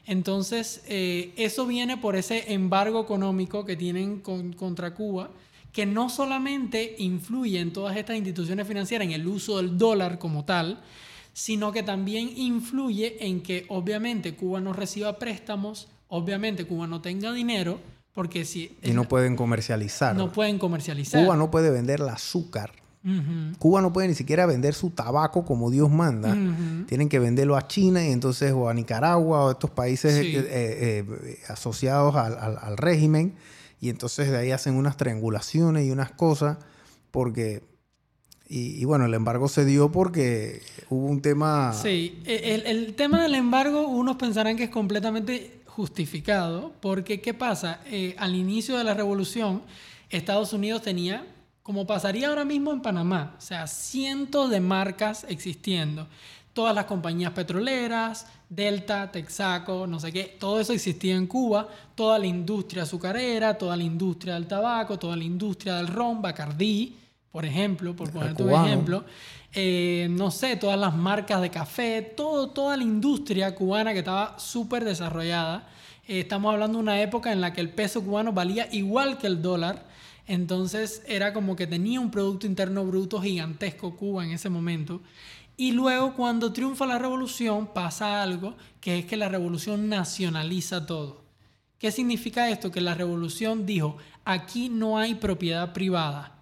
[0.07, 5.31] Entonces, eh, eso viene por ese embargo económico que tienen contra Cuba,
[5.70, 10.46] que no solamente influye en todas estas instituciones financieras en el uso del dólar como
[10.46, 10.81] tal,
[11.35, 17.33] sino que también influye en que obviamente Cuba no reciba préstamos, obviamente Cuba no tenga
[17.33, 17.79] dinero,
[18.18, 18.76] porque si...
[18.83, 20.16] Y no pueden comercializar.
[20.16, 21.22] No pueden comercializar.
[21.22, 22.72] Cuba no puede vender el azúcar.
[23.61, 26.37] Cuba no puede ni siquiera vender su tabaco como Dios manda.
[26.88, 30.37] Tienen que venderlo a China y entonces o a Nicaragua o a estos países eh,
[30.37, 33.37] eh, eh, asociados al, régimen.
[33.81, 36.59] Y entonces de ahí hacen unas triangulaciones y unas cosas
[37.12, 37.62] porque...
[38.48, 41.72] Y, bueno, el embargo se dio porque hubo un tema...
[41.72, 47.35] Sí, e, el, el tema del embargo unos pensarán que es completamente justificado, porque ¿qué
[47.35, 47.79] pasa?
[47.87, 49.62] Eh, al inicio de la revolución,
[50.11, 51.25] Estados Unidos tenía,
[51.62, 56.09] como pasaría ahora mismo en Panamá, o sea, cientos de marcas existiendo.
[56.53, 62.19] Todas las compañías petroleras, Delta, Texaco, no sé qué, todo eso existía en Cuba, toda
[62.19, 66.97] la industria azucarera, toda la industria del tabaco, toda la industria del ron, Bacardí,
[67.31, 69.05] por ejemplo, por poner un ejemplo.
[69.54, 74.38] Eh, no sé, todas las marcas de café, todo, toda la industria cubana que estaba
[74.38, 75.68] súper desarrollada.
[76.06, 79.26] Eh, estamos hablando de una época en la que el peso cubano valía igual que
[79.26, 79.87] el dólar.
[80.26, 85.00] Entonces era como que tenía un Producto Interno Bruto gigantesco Cuba en ese momento.
[85.56, 91.24] Y luego cuando triunfa la revolución pasa algo, que es que la revolución nacionaliza todo.
[91.78, 92.70] ¿Qué significa esto?
[92.70, 96.38] Que la revolución dijo, aquí no hay propiedad privada.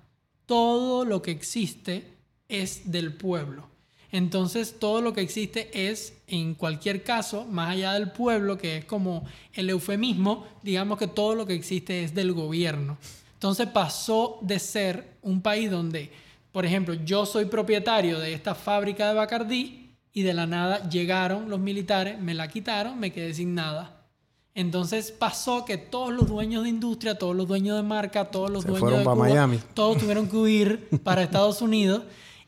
[0.46, 2.15] Todo lo que existe
[2.48, 3.68] es del pueblo.
[4.12, 8.84] Entonces todo lo que existe es, en cualquier caso, más allá del pueblo, que es
[8.84, 12.98] como el eufemismo, digamos que todo lo que existe es del gobierno.
[13.34, 16.10] Entonces pasó de ser un país donde,
[16.52, 21.50] por ejemplo, yo soy propietario de esta fábrica de Bacardí y de la nada llegaron
[21.50, 24.06] los militares, me la quitaron, me quedé sin nada.
[24.54, 28.64] Entonces pasó que todos los dueños de industria, todos los dueños de marca, todos los
[28.64, 32.04] dueños de Cuba, todos tuvieron que huir para Estados Unidos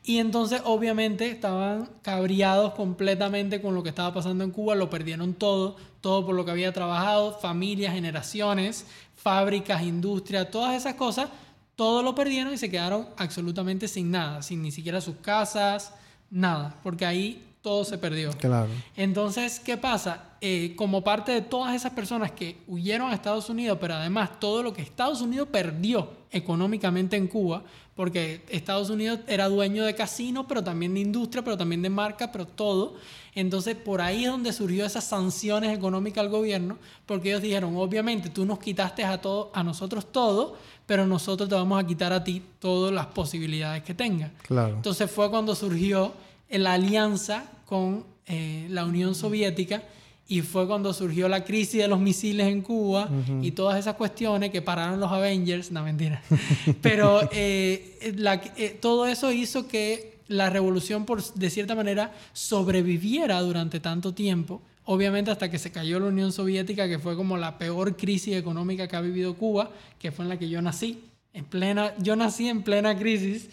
[0.09, 5.35] y entonces obviamente estaban cabreados completamente con lo que estaba pasando en Cuba, lo perdieron
[5.35, 11.29] todo, todo por lo que había trabajado, familias, generaciones, fábricas, industria, todas esas cosas,
[11.75, 15.93] todo lo perdieron y se quedaron absolutamente sin nada, sin ni siquiera sus casas,
[16.31, 18.31] nada, porque ahí todo se perdió.
[18.33, 18.69] Claro.
[18.95, 20.23] Entonces, ¿qué pasa?
[20.41, 24.63] Eh, como parte de todas esas personas que huyeron a Estados Unidos, pero además todo
[24.63, 27.63] lo que Estados Unidos perdió económicamente en Cuba,
[27.95, 32.31] porque Estados Unidos era dueño de casinos, pero también de industria, pero también de marca,
[32.31, 32.95] pero todo.
[33.35, 38.29] Entonces, por ahí es donde surgió esas sanciones económicas al gobierno, porque ellos dijeron, obviamente,
[38.29, 42.23] tú nos quitaste a, todo, a nosotros todo, pero nosotros te vamos a quitar a
[42.23, 44.31] ti todas las posibilidades que tengas.
[44.43, 44.75] Claro.
[44.75, 46.13] Entonces fue cuando surgió
[46.49, 49.83] la alianza con eh, la Unión Soviética
[50.27, 53.09] y fue cuando surgió la crisis de los misiles en Cuba
[53.41, 56.21] y todas esas cuestiones que pararon los Avengers, no mentira,
[56.81, 63.79] pero eh, eh, todo eso hizo que la revolución, por, de cierta manera, sobreviviera durante
[63.79, 67.97] tanto tiempo, obviamente hasta que se cayó la Unión Soviética, que fue como la peor
[67.97, 71.01] crisis económica que ha vivido Cuba, que fue en la que yo nací,
[71.33, 73.49] en plena, yo nací en plena crisis.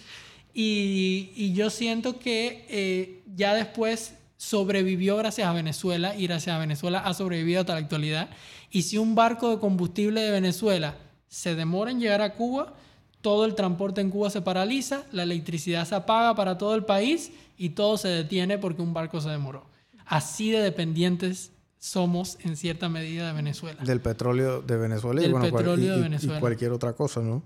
[0.59, 7.01] Y, yo siento que eh, ya después sobrevivió gracias a Venezuela y gracias a Venezuela
[7.01, 8.31] ha sobrevivido hasta la actualidad.
[8.71, 10.97] Y si un barco de combustible de Venezuela
[11.29, 12.73] se demora en llegar a Cuba,
[13.21, 17.33] todo el transporte en Cuba se paraliza, la electricidad se apaga para todo el país
[17.59, 19.67] y todo se detiene porque un barco se demoró.
[20.07, 23.83] Así de dependientes somos en cierta medida de Venezuela.
[23.85, 26.39] Del petróleo de Venezuela, y, petróleo de Venezuela.
[26.39, 27.43] y cualquier otra cosa, ¿no?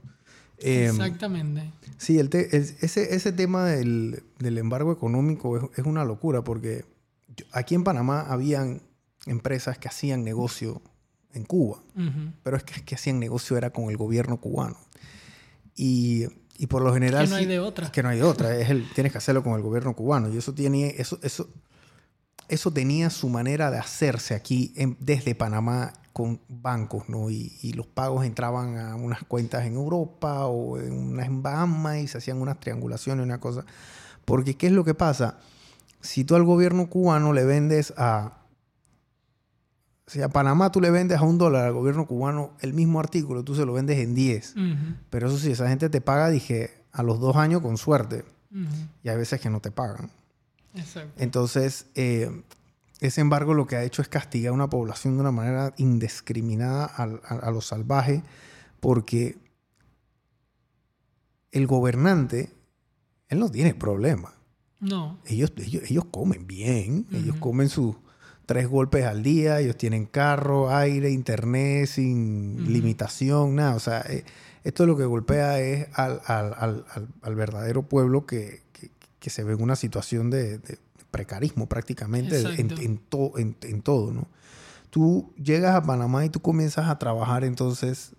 [0.60, 1.72] Em, Exactamente.
[1.96, 6.84] Sí, el ese, ese tema del, embargo económico es, una locura porque
[7.52, 8.82] aquí en Panamá habían
[9.26, 10.82] empresas que hacían negocio
[11.32, 11.82] en Cuba,
[12.42, 14.76] pero es que, que hacían negocio era con el gobierno cubano.
[15.76, 16.26] Y,
[16.58, 17.24] y por lo general...
[17.24, 17.92] Que no hay de otra.
[17.92, 18.56] Que no hay de otra.
[18.56, 20.28] Es el, tienes que hacerlo con el gobierno cubano.
[20.32, 20.94] Y eso tiene...
[20.98, 21.48] Eso, eso,
[22.48, 27.30] eso tenía su manera de hacerse aquí en- desde Panamá con bancos, ¿no?
[27.30, 31.98] Y, y los pagos entraban a unas cuentas en Europa o en unas en Bahamas
[31.98, 33.64] y se hacían unas triangulaciones, una cosa.
[34.24, 35.38] Porque, ¿qué es lo que pasa?
[36.00, 38.36] Si tú al gobierno cubano le vendes a...
[40.06, 43.44] Si a Panamá tú le vendes a un dólar al gobierno cubano el mismo artículo,
[43.44, 44.56] tú se lo vendes en 10.
[44.56, 44.62] Ujú,
[45.08, 48.24] Pero eso sí, esa gente te paga, dije, a los dos años con suerte.
[49.04, 50.10] Y hay veces que no te pagan.
[50.74, 51.12] Exacto.
[51.22, 52.42] Entonces, eh,
[53.00, 56.84] ese embargo lo que ha hecho es castigar a una población de una manera indiscriminada
[56.84, 58.22] a, a lo salvaje,
[58.80, 59.38] porque
[61.52, 62.50] el gobernante,
[63.28, 64.34] él no tiene problema.
[64.80, 65.18] No.
[65.26, 67.96] Ellos, ellos, ellos comen bien, ellos comen sus
[68.46, 73.74] tres golpes al día, ellos tienen carro, aire, internet, sin limitación, nada.
[73.76, 74.24] O sea, eh,
[74.64, 79.30] esto lo que golpea es al, al- al- al- al verdadero pueblo que, que- que
[79.30, 80.78] se ve en una situación de, de
[81.10, 82.82] precarismo prácticamente en, Exacto.
[82.82, 84.26] en to- en- en todo, ¿no?
[84.90, 88.12] Tú llegas a Panamá y tú comienzas a trabajar, entonces,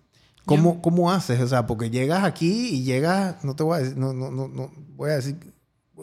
[0.46, 1.40] ¿cómo, cómo haces?
[1.40, 4.48] O sea, porque llegas aquí y llegas, no te voy a decir, no, no, no,
[4.48, 5.36] no voy a decir,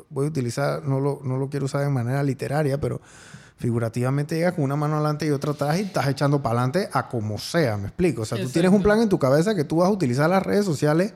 [0.09, 3.01] voy a utilizar, no lo, no lo quiero usar de manera literaria, pero
[3.57, 7.09] figurativamente llegas con una mano adelante y otra atrás y estás echando para adelante a
[7.09, 8.21] como sea, me explico.
[8.21, 8.83] O sea, tú tienes un Exacto.
[8.89, 11.13] plan en tu cabeza que tú vas a utilizar las redes sociales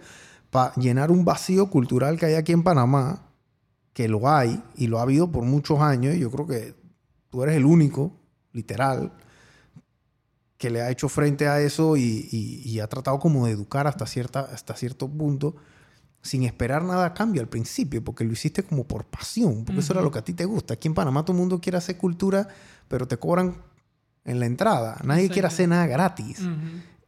[0.49, 3.21] para llenar un vacío cultural que hay aquí en Panamá,
[3.93, 6.15] que lo hay y lo ha habido por muchos años.
[6.15, 6.75] Y yo creo que
[7.29, 8.11] tú eres el único,
[8.51, 9.13] literal,
[10.57, 13.85] que le ha hecho frente a eso y, y- y ha tratado como de educar
[13.87, 15.55] hasta, cierta, hasta cierto punto
[16.21, 19.91] sin esperar nada a cambio al principio, porque lo hiciste como por pasión, porque eso
[19.91, 20.75] era lo que a ti te gusta.
[20.75, 22.47] Aquí en Panamá todo el mundo quiere hacer cultura,
[22.87, 23.57] pero te cobran
[24.23, 24.97] en la entrada.
[25.03, 26.39] Nadie quiere hacer nada gratis.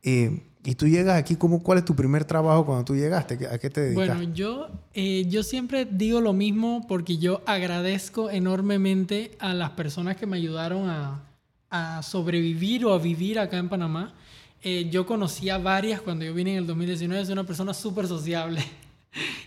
[0.04, 3.47] Eh, y tú llegas aquí, ¿cómo, ¿cuál es tu primer trabajo cuando tú llegaste?
[3.47, 4.18] ¿A qué te dedicas?
[4.18, 10.18] Bueno, yo, eh, yo siempre digo lo mismo porque yo agradezco enormemente a las personas
[10.18, 11.22] que me ayudaron a,
[11.70, 14.13] a sobrevivir o a vivir acá en Panamá.
[14.63, 18.07] Eh, yo conocí a varias cuando yo vine en el 2019, soy una persona súper
[18.07, 18.63] sociable.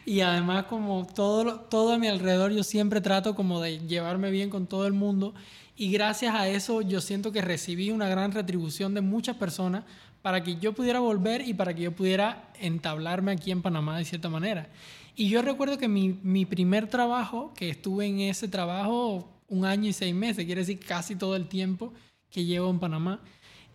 [0.06, 4.48] Y además como todo, todo a mi alrededor yo siempre trato como de llevarme bien
[4.48, 5.34] con todo el mundo
[5.76, 9.84] y gracias a eso yo siento que recibí una gran retribución de muchas personas
[10.22, 14.04] para que yo pudiera volver y para que yo pudiera entablarme aquí en Panamá de
[14.04, 14.68] cierta manera.
[15.14, 19.88] Y yo recuerdo que mi, mi primer trabajo, que estuve en ese trabajo un año
[19.88, 21.92] y seis meses, quiere decir casi todo el tiempo
[22.30, 23.20] que llevo en Panamá,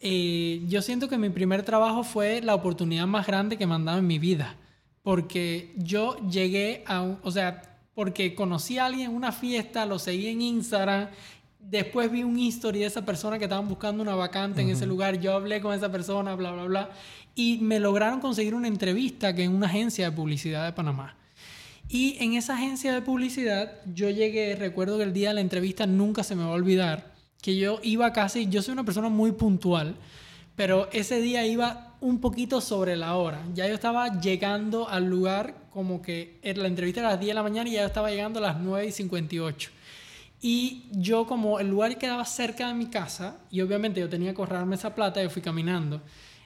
[0.05, 3.85] eh, yo siento que mi primer trabajo fue la oportunidad más grande que me han
[3.85, 4.57] dado en mi vida.
[5.01, 9.99] Porque yo llegué a un, o sea, porque conocí a alguien en una fiesta, lo
[9.99, 11.09] seguí en Instagram,
[11.69, 15.19] después vi un history de esa persona que estaban buscando una vacante en ese lugar,
[15.19, 16.89] yo hablé con esa persona, bla, bla, bla,
[17.35, 21.15] y me lograron conseguir una entrevista que en una agencia de publicidad de Panamá.
[21.89, 25.85] Y en esa agencia de publicidad yo llegué, recuerdo que el día de la entrevista
[25.85, 29.31] nunca se me va a olvidar, que yo iba casi, yo soy una persona muy
[29.31, 29.95] puntual,
[30.55, 33.41] pero ese día iba un poquito sobre la hora.
[33.53, 37.29] Ya yo estaba llegando al lugar como que en la entrevista era a las 10
[37.29, 39.71] de la mañana y ya yo estaba llegando a las 9 y 58.
[40.45, 44.41] Y yo como el lugar quedaba cerca de mi casa y obviamente yo tenía que
[44.41, 46.01] ahorrarme esa plata, yo fui caminando.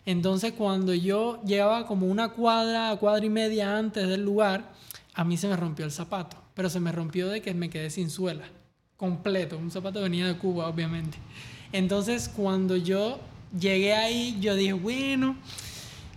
[0.06, 4.72] Entonces cuando yo llegaba como una cuadra, cuadra y media antes del lugar,
[5.16, 6.38] a mí se me rompió el zapato.
[6.54, 8.44] Pero se me rompió de que me quedé sin suela.
[8.98, 9.58] Completo.
[9.58, 11.18] Un zapato venía de Cuba, obviamente.
[11.72, 13.20] Entonces cuando yo
[13.60, 15.36] llegué ahí, yo dije, bueno,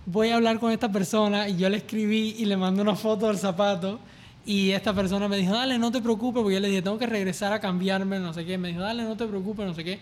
[0.04, 1.48] voy a hablar con esta persona.
[1.48, 4.00] Y yo le escribí y le mandé una foto del zapato.
[4.46, 7.06] Y esta persona me dijo, dale, no te preocupes, porque yo le dije, tengo que
[7.06, 8.58] regresar a cambiarme, no sé qué.
[8.58, 9.98] Me dijo, dale, no te preocupes, no sé qué.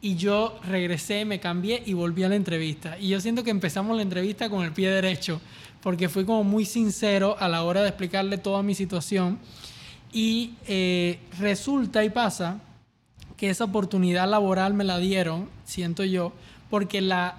[0.00, 2.98] Y yo regresé, me cambié y volví a la entrevista.
[2.98, 5.40] Y yo siento que empezamos la entrevista con el pie derecho,
[5.82, 9.38] porque fui como muy sincero a la hora de explicarle toda mi situación.
[10.12, 12.60] Y eh, resulta y pasa
[13.36, 16.32] que esa oportunidad laboral me la dieron, siento yo,
[16.70, 17.36] porque la,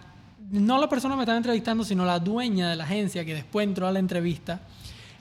[0.52, 3.88] no la persona me estaba entrevistando, sino la dueña de la agencia que después entró
[3.88, 4.62] a la entrevista,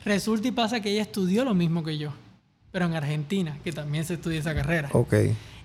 [0.07, 2.12] resulta y pasa que ella estudió lo mismo que yo,
[2.72, 4.88] pero en Argentina, que también se estudia esa carrera.
[4.92, 5.14] Ok.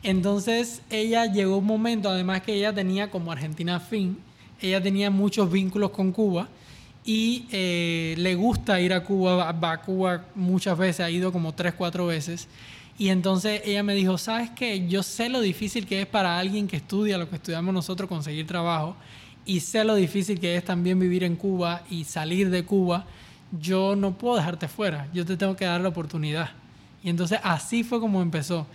[0.03, 4.17] Entonces ella llegó un momento, además que ella tenía como Argentina fin,
[4.59, 6.49] ella tenía muchos vínculos con Cuba
[7.05, 11.53] y eh, le gusta ir a Cuba, va, a Cuba muchas veces, ha ido como
[11.53, 12.47] tres, cuatro veces.
[12.97, 14.87] Y entonces ella me dijo, ¿sabes qué?
[14.87, 18.45] Yo sé lo difícil que es para alguien que estudia lo que estudiamos nosotros conseguir
[18.45, 18.95] trabajo
[19.45, 23.05] y sé lo difícil que es también vivir en Cuba y salir de Cuba.
[23.51, 26.51] Yo no puedo dejarte fuera, yo te tengo que dar la oportunidad.
[27.03, 28.67] Y entonces así fue como empezó.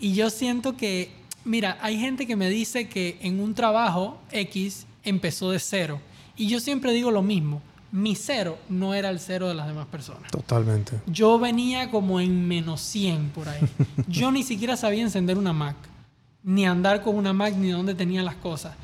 [0.00, 1.10] Y yo siento que,
[1.44, 6.00] mira, hay gente que me dice que en un trabajo X empezó de cero.
[6.36, 7.60] Y yo siempre digo lo mismo.
[7.90, 10.30] mi cero no era el cero de las demás personas.
[10.30, 10.98] Totalmente.
[11.06, 13.60] Yo venía como en menos 100 por ahí.
[14.08, 15.76] Yo ni siquiera sabía encender una Mac,
[16.42, 18.74] ni andar con una Mac, ni dónde tenía las cosas.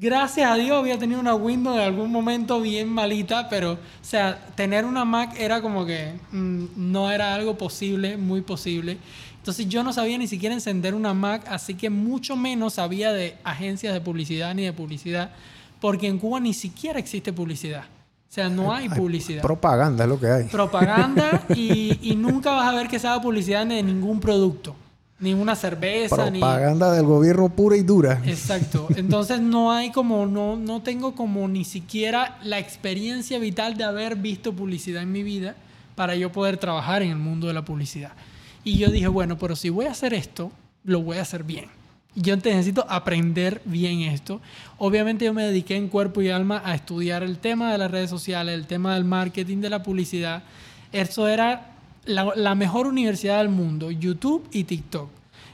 [0.00, 4.46] Gracias a Dios había tenido una Windows en algún momento bien malita, pero, o sea,
[4.54, 8.96] tener una Mac era como que mm, no era algo posible, muy posible.
[9.36, 13.36] Entonces yo no sabía ni siquiera encender una Mac, así que mucho menos sabía de
[13.44, 15.32] agencias de publicidad ni de publicidad,
[15.82, 17.82] porque en Cuba ni siquiera existe publicidad.
[17.82, 19.42] O sea, no hay publicidad.
[19.42, 20.44] Propaganda es lo que hay.
[20.44, 24.74] Propaganda y, y nunca vas a ver que se haga publicidad de ningún producto.
[25.20, 26.40] Ninguna cerveza, ni...
[26.40, 28.22] Propaganda del gobierno pura y dura.
[28.24, 28.88] Exacto.
[28.96, 34.16] Entonces no hay como, no, no tengo como ni siquiera la experiencia vital de haber
[34.16, 35.56] visto publicidad en mi vida
[35.94, 38.12] para yo poder trabajar en el mundo de la publicidad.
[38.64, 40.50] Y yo dije, bueno, pero si voy a hacer esto,
[40.84, 41.66] lo voy a hacer bien.
[42.14, 44.40] Yo necesito aprender bien esto.
[44.78, 48.10] Obviamente yo me dediqué en cuerpo y alma a estudiar el tema de las redes
[48.10, 50.42] sociales, el tema del marketing, de la publicidad.
[50.92, 55.08] Eso era la, la mejor universidad del mundo, YouTube y TikTok.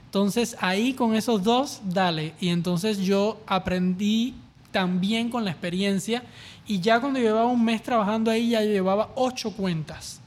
[0.04, 2.34] Entonces ahí con esos dos, dale.
[2.40, 4.34] Y entonces yo aprendí
[4.70, 6.22] también con la experiencia
[6.66, 10.20] y ya cuando llevaba un mes trabajando ahí ya llevaba ocho cuentas.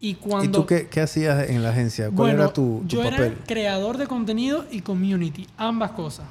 [0.00, 0.58] Y cuando...
[0.58, 2.06] ¿Y tú qué, qué hacías en la agencia?
[2.06, 3.20] ¿Cuál Bueno, era tu, tu yo papel?
[3.20, 6.26] era creador de contenido y community, ambas cosas.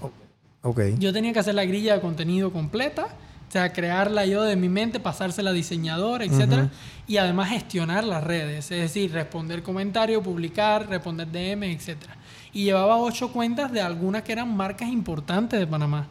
[0.62, 0.80] Ok.
[1.00, 3.08] Yo tenía que hacer la grilla de contenido completa,
[3.54, 6.72] o sea, crearla yo de mi mente, pasársela a diseñador, etcétera,
[7.06, 12.16] y además gestionar las redes, es decir, responder comentarios, publicar, responder DM, etcétera.
[12.52, 16.08] Y llevaba ocho cuentas de algunas que eran marcas importantes de Panamá.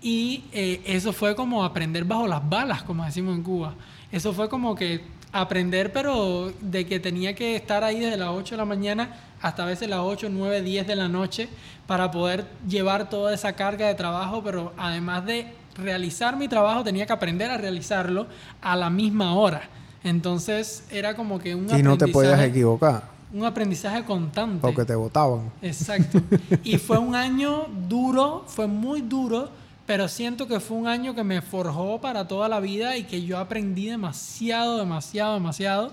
[0.00, 3.74] Y eh, eso fue como aprender bajo las balas, como decimos en Cuba.
[4.12, 5.00] Eso fue como que
[5.32, 9.64] aprender, pero de que tenía que estar ahí desde las 8 de la mañana hasta
[9.64, 11.48] a veces las 8, 9, 10 de la noche
[11.88, 17.06] para poder llevar toda esa carga de trabajo, pero además de realizar mi trabajo tenía
[17.06, 18.26] que aprender a realizarlo
[18.60, 19.62] a la misma hora.
[20.02, 24.60] Entonces era como que un Y no te podías equivocar Un aprendizaje constante.
[24.60, 25.50] porque te votaban.
[25.62, 26.20] Exacto.
[26.62, 29.48] Y fue un año duro, fue muy duro,
[29.86, 33.22] pero siento que fue un año que me forjó para toda la vida y que
[33.24, 35.92] yo aprendí demasiado, demasiado, demasiado.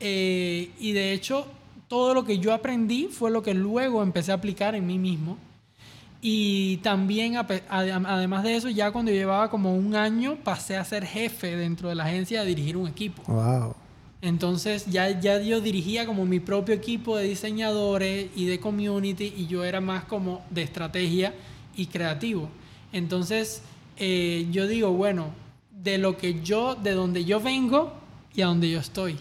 [0.00, 1.46] Eh, y de hecho,
[1.88, 5.38] todo lo que yo aprendí fue lo que luego empecé a aplicar en mí mismo.
[6.26, 11.54] Y también, además de eso, ya cuando llevaba como un año, pasé a ser jefe
[11.54, 13.22] dentro de la agencia de dirigir un equipo.
[13.30, 13.74] Wow.
[14.22, 19.48] Entonces ya, ya yo dirigía como mi propio equipo de diseñadores y de community y
[19.48, 21.34] yo era más como de estrategia
[21.76, 22.48] y creativo.
[22.90, 23.60] Entonces
[23.98, 25.26] eh, yo digo, bueno,
[25.70, 27.92] de lo que yo, de donde yo vengo
[28.34, 29.18] y a donde yo estoy.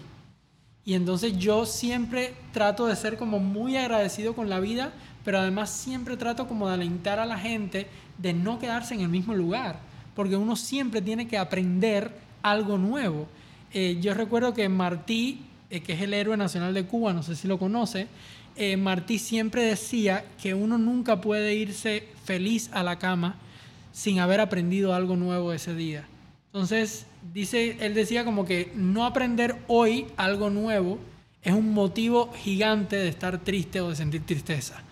[0.86, 4.93] Y entonces yo siempre trato de ser como muy agradecido con la vida,
[5.24, 9.10] pero además siempre trato como de alentar a la gente de no quedarse en el
[9.10, 9.80] mismo lugar,
[10.16, 12.12] porque uno siempre tiene que aprender
[12.42, 13.28] algo nuevo.
[13.74, 17.36] Eh, yo recuerdo que Martí, eh, que es el héroe nacional de Cuba, no sé
[17.36, 18.08] si lo conoce,
[18.56, 23.36] eh, Martí siempre decía que uno nunca puede irse feliz a la cama
[23.92, 26.06] sin haber aprendido algo nuevo ese día.
[26.48, 31.00] Entonces, dice, él decía como que no aprender hoy algo nuevo
[31.42, 34.83] es un motivo gigante de estar triste o de sentir tristeza.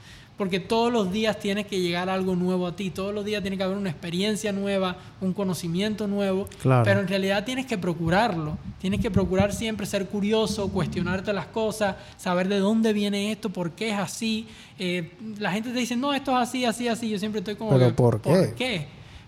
[0.42, 3.58] Porque todos los días tienes que llegar algo nuevo a ti, todos los días tiene
[3.58, 6.84] que haber una experiencia nueva, un conocimiento nuevo, Claro.
[6.84, 11.96] pero en realidad tienes que procurarlo, tienes que procurar siempre ser curioso, cuestionarte las cosas,
[12.18, 14.48] saber de dónde viene esto, por qué es así.
[14.80, 17.70] Eh, la gente te dice, no, esto es así, así, así, yo siempre estoy como...
[17.70, 18.30] ¿Pero que, por qué?
[18.32, 18.88] ¿Por qué?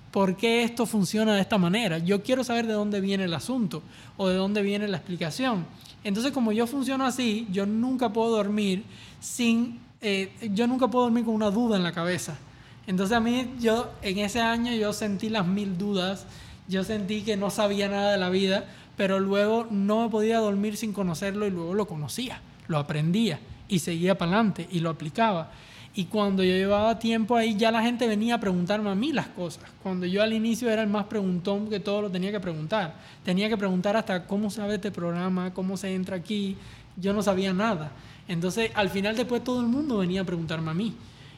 [0.09, 1.99] ¿Por qué esto funciona de esta manera?
[1.99, 3.83] Yo quiero saber de dónde viene el asunto
[4.17, 5.67] o de dónde viene la explicación.
[6.03, 8.83] Entonces, como yo funciono así, yo nunca puedo dormir
[9.19, 12.37] sin, eh, yo nunca puedo dormir con una duda en la cabeza.
[12.85, 16.25] Entonces a mí, yo en ese año yo sentí las mil dudas,
[16.67, 18.65] yo sentí que no sabía nada de la vida,
[18.97, 23.39] pero luego no me podía dormir sin conocerlo y luego lo conocía, lo aprendía
[23.69, 25.51] y seguía para adelante y lo aplicaba.
[25.95, 29.27] Y cuando yo llevaba tiempo ahí, ya la gente venía a preguntarme a mí las
[29.27, 29.63] cosas.
[29.83, 32.95] Cuando yo al inicio era el más preguntón que todo lo tenía que preguntar.
[33.23, 36.57] Tenía que preguntar hasta cómo sabe este programa, cómo se entra aquí.
[36.97, 37.91] Yo no sabía nada.
[38.27, 40.95] Entonces, al final después todo el mundo venía a preguntarme a mí.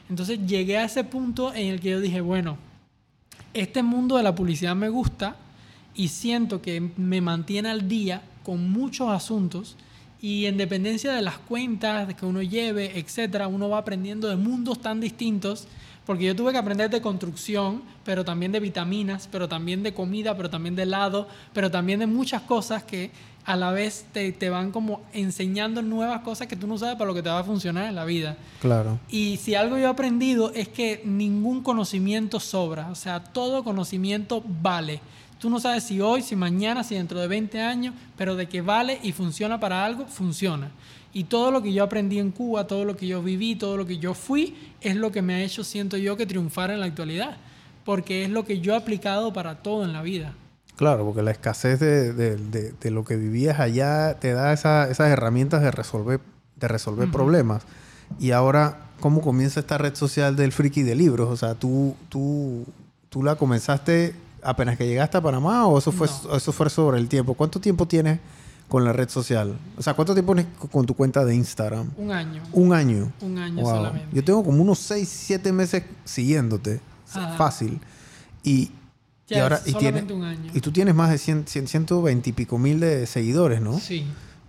[0.08, 2.58] Entonces llegué a ese punto en el que yo dije, bueno,
[3.54, 5.36] este mundo de la publicidad me gusta
[5.94, 9.76] y siento que me mantiene al día con muchos asuntos
[10.20, 14.80] y en dependencia de las cuentas que uno lleve, etcétera, uno va aprendiendo de mundos
[14.80, 15.66] tan distintos.
[16.06, 20.36] Porque yo tuve que aprender de construcción, pero también de vitaminas, pero también de comida,
[20.36, 23.10] pero también de helado, pero también de muchas cosas que
[23.44, 27.06] a la vez te, te van como enseñando nuevas cosas que tú no sabes para
[27.06, 28.36] lo que te va a funcionar en la vida.
[28.60, 28.98] Claro.
[29.08, 34.42] Y si algo yo he aprendido es que ningún conocimiento sobra, o sea, todo conocimiento
[34.62, 35.00] vale.
[35.38, 38.62] Tú no sabes si hoy, si mañana, si dentro de 20 años, pero de que
[38.62, 40.70] vale y funciona para algo, funciona.
[41.12, 43.86] Y todo lo que yo aprendí en Cuba, todo lo que yo viví, todo lo
[43.86, 46.86] que yo fui, es lo que me ha hecho, siento yo, que triunfar en la
[46.86, 47.36] actualidad.
[47.84, 50.34] Porque es lo que yo he aplicado para todo en la vida.
[50.76, 55.10] Claro, porque la escasez de, de, de, lo que vivías allá te da esa, esas
[55.10, 56.20] herramientas de resolver,
[56.56, 57.62] de resolver problemas.
[58.18, 61.30] Y ahora, ¿cómo comienza esta red social del friki de libros?
[61.30, 62.66] O sea, tú, tú,
[63.08, 64.14] tú la comenzaste
[64.46, 67.34] apenas que llegaste a Panamá o eso fue, eso fue sobre el tiempo.
[67.34, 68.20] ¿Cuánto tiempo tienes
[68.68, 69.58] con la red social?
[69.76, 71.90] O sea, ¿cuánto tiempo tienes con tu cuenta de Instagram?
[71.96, 72.42] Un año.
[72.52, 73.12] Un año.
[73.20, 74.08] Un año solamente.
[74.12, 76.80] Yo tengo como unos 6, 7 meses siguiéndote.
[77.36, 77.80] Fácil.
[78.42, 78.70] Y
[79.28, 80.04] y ahora y, tiene,
[80.54, 83.78] y tú tienes más de 100, 120 y pico mil de seguidores, ¿no?
[83.80, 84.06] Sí.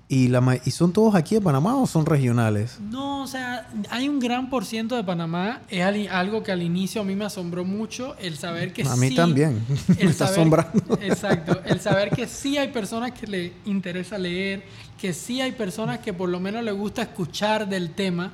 [0.10, 2.80] ¿Y, la, ¿Y son todos aquí en Panamá o son regionales?
[2.80, 5.62] No, o sea, hay un gran por ciento de Panamá.
[5.68, 8.90] Es algo que al inicio a mí me asombró mucho, el saber que sí...
[8.90, 10.98] A mí también, me está asombrando.
[11.02, 14.64] Exacto, el saber que sí hay personas que le interesa leer,
[14.98, 18.32] que sí hay personas que por lo menos le gusta escuchar del tema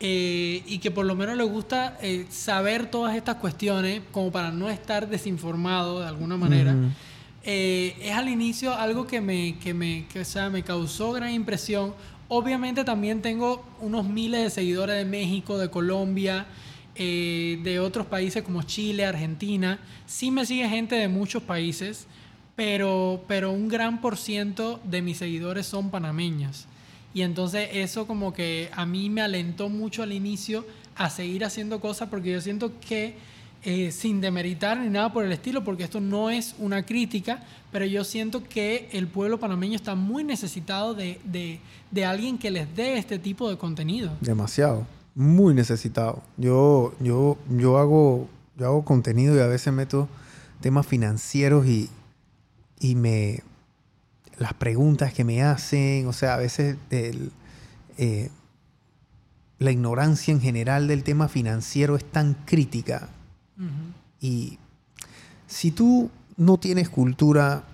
[0.00, 4.52] eh, y que por lo menos le gusta eh, saber todas estas cuestiones como para
[4.52, 6.76] no estar desinformado de alguna manera.
[7.44, 11.94] Eh, es al inicio algo que me, que me, que, sea, me causó gran impresión.
[12.28, 16.46] Obviamente también tengo unos miles de seguidores de México, de Colombia,
[16.94, 19.78] de otros países como Chile, Argentina.
[20.04, 22.06] Sí me sigue gente de muchos países,
[22.56, 26.66] pero, pero un gran por ciento de mis seguidores son panameños.
[27.14, 30.66] Y entonces eso como que a mí me alentó mucho al inicio
[30.96, 33.14] a seguir haciendo cosas porque yo siento que
[33.64, 37.42] eh, sin demeritar ni nada por el estilo, porque esto no es una crítica,
[37.72, 41.18] pero yo siento que el pueblo panameño está muy necesitado de,
[41.90, 44.12] de, alguien que les dé este tipo de contenido.
[44.20, 46.22] Demasiado, muy necesitado.
[46.36, 50.08] Yo, yo, yo, hago, yo hago contenido y a veces meto
[50.60, 51.90] temas financieros y,
[52.78, 53.42] y me,
[54.38, 58.30] las preguntas que me hacen, o sea, a veces eh,
[59.58, 63.08] la ignorancia en general del tema financiero es tan crítica.
[64.20, 64.58] Y
[65.46, 67.64] si tú no tienes cultura,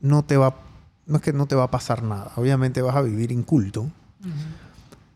[0.00, 0.56] no te va,
[1.06, 2.32] no es que no te va a pasar nada.
[2.36, 3.90] Obviamente vas a vivir inculto.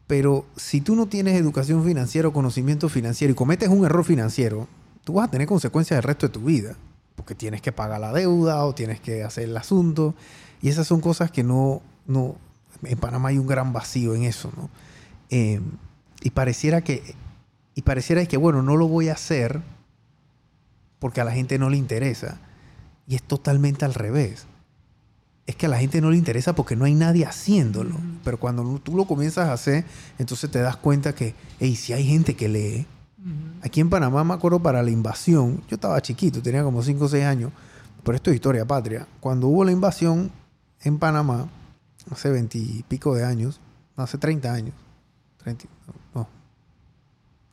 [0.07, 4.69] Pero si tú no tienes educación financiera o conocimiento financiero y cometes un error financiero,
[5.03, 6.77] tú vas a tener consecuencias el resto de tu vida
[7.17, 10.15] porque tienes que pagar la deuda o tienes que hacer el asunto.
[10.61, 12.37] Y esas son cosas que no, no,
[12.83, 14.51] en Panamá hay un gran vacío en eso.
[15.31, 15.61] Eh,
[16.23, 17.15] y pareciera que,
[17.75, 19.61] y pareciera que, bueno, no lo voy a hacer
[20.99, 22.41] porque a la gente no le interesa.
[23.07, 24.47] Y es totalmente al revés.
[25.47, 27.99] Es que a la gente no le interesa porque no hay nadie haciéndolo.
[28.25, 29.85] Pero cuando tú lo comienzas a hacer,
[30.19, 32.87] entonces te das cuenta que, hey, si hay gente que lee,
[33.63, 37.09] Aquí en Panamá me acuerdo para la invasión, yo estaba chiquito, tenía como 5 o
[37.09, 37.53] 6 años,
[38.03, 39.09] pero esto es historia patria.
[39.21, 40.31] Cuando hubo la invasión
[40.83, 41.49] en Panamá,
[42.11, 43.61] hace 20 y pico de años,
[43.97, 44.75] hace 30 años,
[45.39, 45.95] 30, no,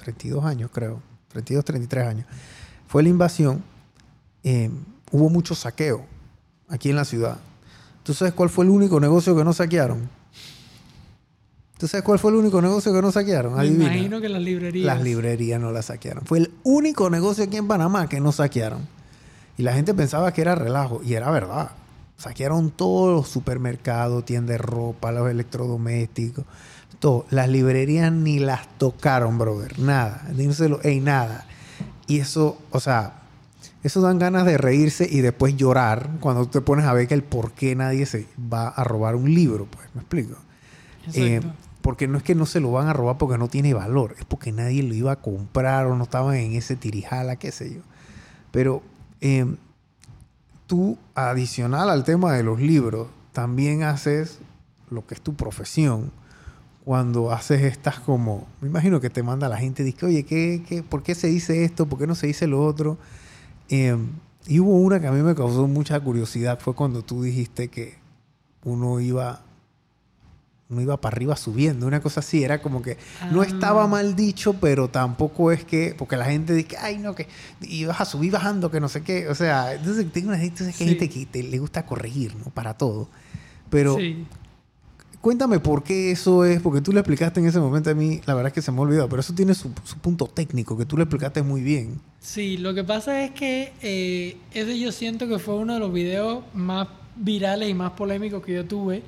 [0.02, 2.26] 32 años creo, 32, 33 años,
[2.88, 3.64] fue la invasión,
[4.44, 4.70] eh,
[5.12, 6.06] hubo mucho saqueo
[6.68, 7.38] aquí en la ciudad.
[8.04, 10.10] ¿Tú sabes cuál fue el único negocio que no saquearon?
[11.78, 13.56] ¿Tú sabes cuál fue el único negocio que no saquearon?
[13.56, 14.86] Me imagino que las librerías.
[14.86, 16.24] Las librerías no las saquearon.
[16.26, 18.88] Fue el único negocio aquí en Panamá que no saquearon.
[19.58, 21.02] Y la gente pensaba que era relajo.
[21.04, 21.72] Y era verdad.
[22.18, 26.46] Saquearon todos los supermercados, tiendas de ropa, los electrodomésticos.
[27.30, 29.80] Las librerías ni las tocaron, brother.
[29.80, 30.24] Nada.
[30.36, 31.46] Díselo, ey, nada.
[32.08, 33.22] Y eso, o sea,
[33.84, 37.24] eso dan ganas de reírse y después llorar cuando te pones a ver que el
[37.24, 40.36] por qué nadie se va a robar un libro, pues, ¿me explico?
[41.14, 41.42] Eh,
[41.82, 44.26] porque no es que no se lo van a robar porque no tiene valor, es
[44.26, 47.82] porque nadie lo iba a comprar o no estaban en ese tirijala, qué sé yo.
[48.52, 48.84] Pero
[49.20, 49.58] em,
[50.68, 54.40] tú, adicional al tema de los libros, también haces
[54.92, 56.12] lo que es tu profesión.
[56.86, 60.82] Cuando haces estas como, me imagino que te manda la gente, dice, oye, ¿qué, qué,
[60.82, 61.86] por qué se dice esto?
[61.86, 62.98] ¿Por qué no se dice lo otro?
[63.70, 64.10] Em,
[64.48, 68.00] y hubo una que a mí me causó mucha curiosidad, fue cuando tú dijiste que
[68.64, 69.44] uno iba
[70.72, 72.98] no iba para arriba subiendo, una cosa así, era como que
[73.32, 73.46] no ah.
[73.46, 77.28] estaba mal dicho, pero tampoco es que, porque la gente dice, ay, no, que
[77.60, 81.10] ibas a subir bajando, que no sé qué, o sea, entonces tengo una gente, gente
[81.10, 82.46] que le gusta corregir, ¿no?
[82.46, 83.10] Para todo.
[83.70, 83.98] Pero
[85.22, 88.34] cuéntame por qué eso es, porque tú le explicaste en ese momento a mí, la
[88.34, 90.98] verdad es que se me ha olvidado, pero eso tiene su, punto técnico, que tú
[90.98, 92.02] le explicaste muy bien.
[92.20, 95.94] Sí, lo que pasa es que eh, ese yo siento que fue uno de los
[95.94, 99.04] videos más virales y más polémicos que yo tuve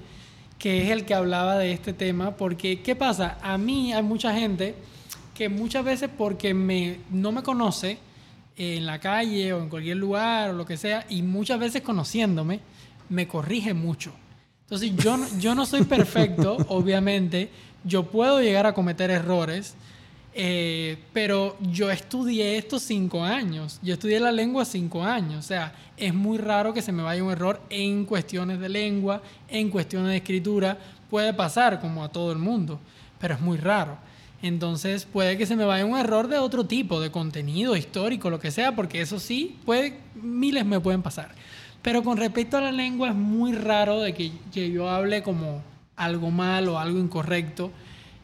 [0.64, 3.38] que es el que hablaba de este tema, porque ¿qué pasa?
[3.42, 4.76] A mí hay mucha gente
[5.34, 7.98] que muchas veces porque me, no me conoce
[8.56, 11.82] eh, en la calle o en cualquier lugar o lo que sea, y muchas veces
[11.82, 12.62] conociéndome,
[13.10, 14.14] me corrige mucho.
[14.74, 17.52] Entonces yo, yo no soy perfecto, obviamente,
[17.84, 19.76] yo puedo llegar a cometer errores,
[20.34, 25.76] eh, pero yo estudié esto cinco años, yo estudié la lengua cinco años, o sea,
[25.96, 30.10] es muy raro que se me vaya un error en cuestiones de lengua, en cuestiones
[30.10, 32.80] de escritura, puede pasar como a todo el mundo,
[33.20, 34.00] pero es muy raro.
[34.42, 38.40] Entonces puede que se me vaya un error de otro tipo, de contenido histórico, lo
[38.40, 41.36] que sea, porque eso sí, puede, miles me pueden pasar.
[41.84, 45.62] Pero con respecto a la lengua es muy raro de que, yo hable como
[45.98, 47.72] algo mal o algo incorrecto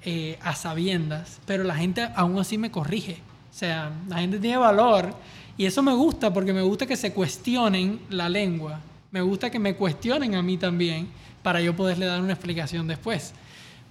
[0.04, 3.18] eh, a sabiendas, pero la gente aún así me corrige.
[3.52, 5.14] O sea, la gente tiene valor
[5.58, 8.80] y eso me gusta porque me gusta que se cuestionen la lengua.
[9.12, 11.10] Me gusta que me cuestionen a mí también
[11.44, 13.34] para yo poderle dar una explicación después.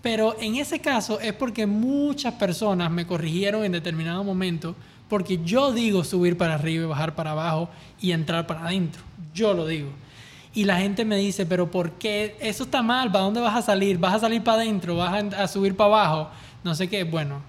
[0.01, 4.75] Pero en ese caso es porque muchas personas me corrigieron en determinado momento
[5.09, 7.69] porque yo digo subir para arriba y bajar para abajo
[8.01, 9.03] y entrar para adentro.
[9.35, 9.91] Yo lo digo.
[10.55, 12.37] Y la gente me dice, pero ¿por qué?
[12.41, 13.99] Eso está mal, ¿para dónde vas a salir?
[13.99, 14.97] ¿Vas a salir para adentro?
[14.97, 16.31] ¿Vas a, subir para abajo?
[16.65, 17.05] No sé qué.
[17.05, 17.43] Bueno,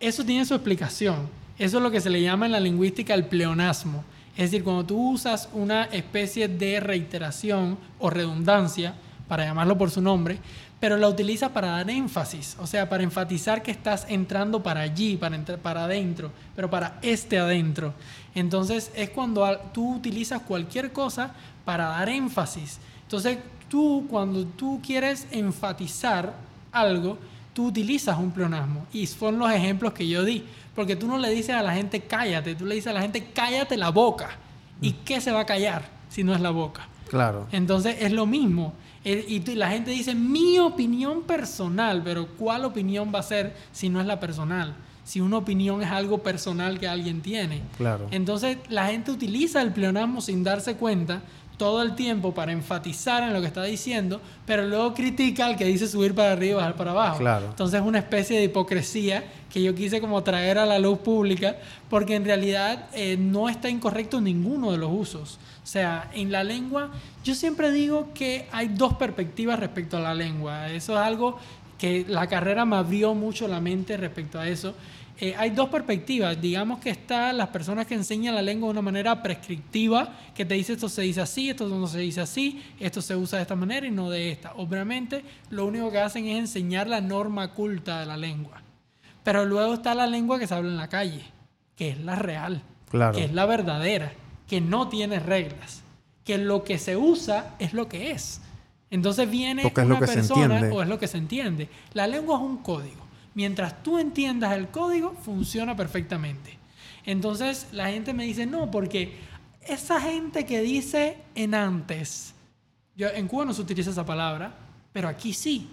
[0.00, 1.28] eso tiene su explicación.
[1.58, 4.04] Eso es lo que se le llama en la lingüística el pleonasmo.
[4.36, 8.94] Es decir, cuando tú usas una especie de reiteración o redundancia,
[9.28, 10.38] para llamarlo por su nombre,
[10.80, 15.16] pero la utilizas para dar énfasis, o sea, para enfatizar que estás entrando para allí,
[15.16, 17.94] para para adentro, pero para este adentro.
[18.34, 21.32] Entonces es cuando tú utilizas cualquier cosa
[21.64, 22.78] para dar énfasis.
[23.02, 26.34] Entonces tú, cuando tú quieres enfatizar
[26.72, 27.18] algo,
[27.52, 28.86] tú utilizas un pleonasmo.
[28.92, 30.44] Y son los ejemplos que yo di.
[30.74, 33.30] Porque tú no le dices a la gente cállate, tú le dices a la gente
[33.34, 34.30] cállate la boca.
[34.80, 36.86] ¿Y qué se va a callar si no es la boca?
[37.08, 37.48] Claro.
[37.50, 38.72] Entonces es lo mismo.
[39.04, 43.88] Eh, Y la gente dice mi opinión personal, pero ¿cuál opinión va a ser si
[43.88, 44.74] no es la personal?
[45.04, 47.62] Si una opinión es algo personal que alguien tiene.
[47.76, 48.08] Claro.
[48.10, 51.22] Entonces la gente utiliza el pleonasmo sin darse cuenta
[51.58, 55.64] todo el tiempo para enfatizar en lo que está diciendo, pero luego critica al que
[55.64, 57.18] dice subir para arriba y bajar para abajo.
[57.18, 57.46] Claro.
[57.46, 61.56] Entonces es una especie de hipocresía que yo quise como traer a la luz pública,
[61.90, 65.38] porque en realidad eh, no está incorrecto ninguno de los usos.
[65.68, 66.88] O sea, en la lengua,
[67.22, 70.70] yo siempre digo que hay dos perspectivas respecto a la lengua.
[70.70, 71.38] Eso es algo
[71.76, 74.74] que la carrera me abrió mucho la mente respecto a eso.
[75.20, 76.40] Eh, hay dos perspectivas.
[76.40, 80.54] Digamos que están las personas que enseñan la lengua de una manera prescriptiva, que te
[80.54, 83.54] dice esto se dice así, esto no se dice así, esto se usa de esta
[83.54, 84.54] manera y no de esta.
[84.54, 88.62] Obviamente, lo único que hacen es enseñar la norma culta de la lengua.
[89.22, 91.26] Pero luego está la lengua que se habla en la calle,
[91.76, 93.14] que es la real, Claro.
[93.14, 94.12] que es la verdadera,
[94.48, 95.82] que no tiene reglas,
[96.24, 98.40] que lo que se usa es lo que es.
[98.90, 101.68] Entonces viene Porque es lo una que persona o es lo que se entiende.
[101.92, 103.06] La lengua es un código.
[103.34, 106.58] Mientras tú entiendas el código, funciona perfectamente.
[107.04, 109.16] Entonces la gente me dice, no, porque
[109.62, 112.34] esa gente que dice en antes,
[112.96, 114.54] yo, en Cuba no se utiliza esa palabra,
[114.92, 115.68] pero aquí sí.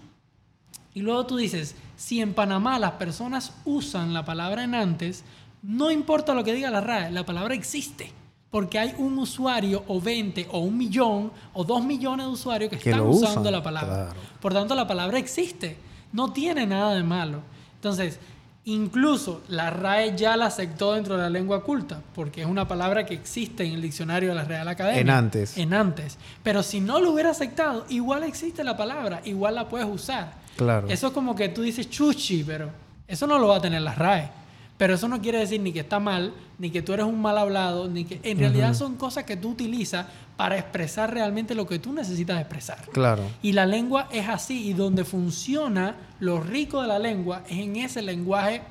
[0.93, 5.23] Y luego tú dices, si en Panamá las personas usan la palabra en antes,
[5.63, 8.11] no importa lo que diga la RAE, la palabra existe.
[8.55, 12.77] Porque hay un usuario o 20 o un millón o dos millones de usuarios que,
[12.77, 13.95] Que están usando usan, la palabra.
[13.95, 14.19] claro.
[14.39, 15.75] Por tanto, la palabra existe.
[16.13, 17.41] No tiene nada de malo.
[17.73, 18.17] Entonces,
[18.63, 23.05] incluso la RAE ya la aceptó dentro de la lengua culta, porque es una palabra
[23.05, 25.01] que existe en el diccionario de la Real Academia.
[25.01, 25.57] En antes.
[25.57, 26.17] En antes.
[26.41, 30.31] Pero si no lo hubiera aceptado, igual existe la palabra, igual la puedes usar.
[30.55, 30.87] Claro.
[30.87, 32.69] Eso es como que tú dices chuchi, pero
[33.05, 34.44] eso no lo va a tener la RAE.
[34.77, 37.37] Pero eso no quiere decir ni que está mal, ni que tú eres un mal
[37.37, 40.05] hablado, ni que en realidad son cosas que tú utilizas
[40.35, 42.79] para expresar realmente lo que tú necesitas expresar.
[42.91, 43.23] Claro.
[43.41, 47.77] Y la lengua es así, y donde funciona lo rico de la lengua es en
[47.77, 48.63] ese lenguaje,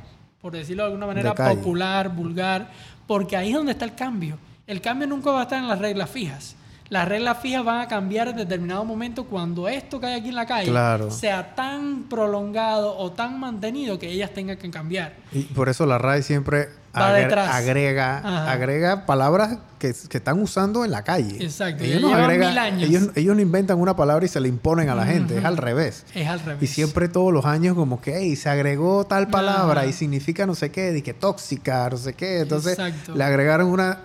[0.43, 2.71] por decirlo de alguna manera, De popular, vulgar,
[3.07, 4.37] porque ahí es donde está el cambio.
[4.67, 6.57] El cambio nunca va a estar en las reglas fijas.
[6.91, 10.35] Las reglas fijas van a cambiar en determinado momento cuando esto que hay aquí en
[10.35, 11.11] la calle Claro.
[11.11, 15.15] sea tan prolongado o tan mantenido que ellas tengan que cambiar.
[15.33, 18.53] Y por eso la RAE siempre agre- agrega, Ajá.
[18.53, 21.43] agrega palabras que, que están usando en la calle.
[21.43, 22.83] Exacto, Ellos, no agregan- mil años.
[22.91, 25.57] Ellos, ellos no inventan una palabra y se la imponen a la gente, es al
[25.57, 26.05] revés.
[26.15, 26.63] Es al revés.
[26.63, 30.55] Y siempre todos los años como que "Ey, se agregó tal palabra y significa no
[30.55, 32.41] sé qué, y que tóxica, no sé qué.
[32.41, 33.15] Entonces Exacto.
[33.15, 33.99] le agregaron una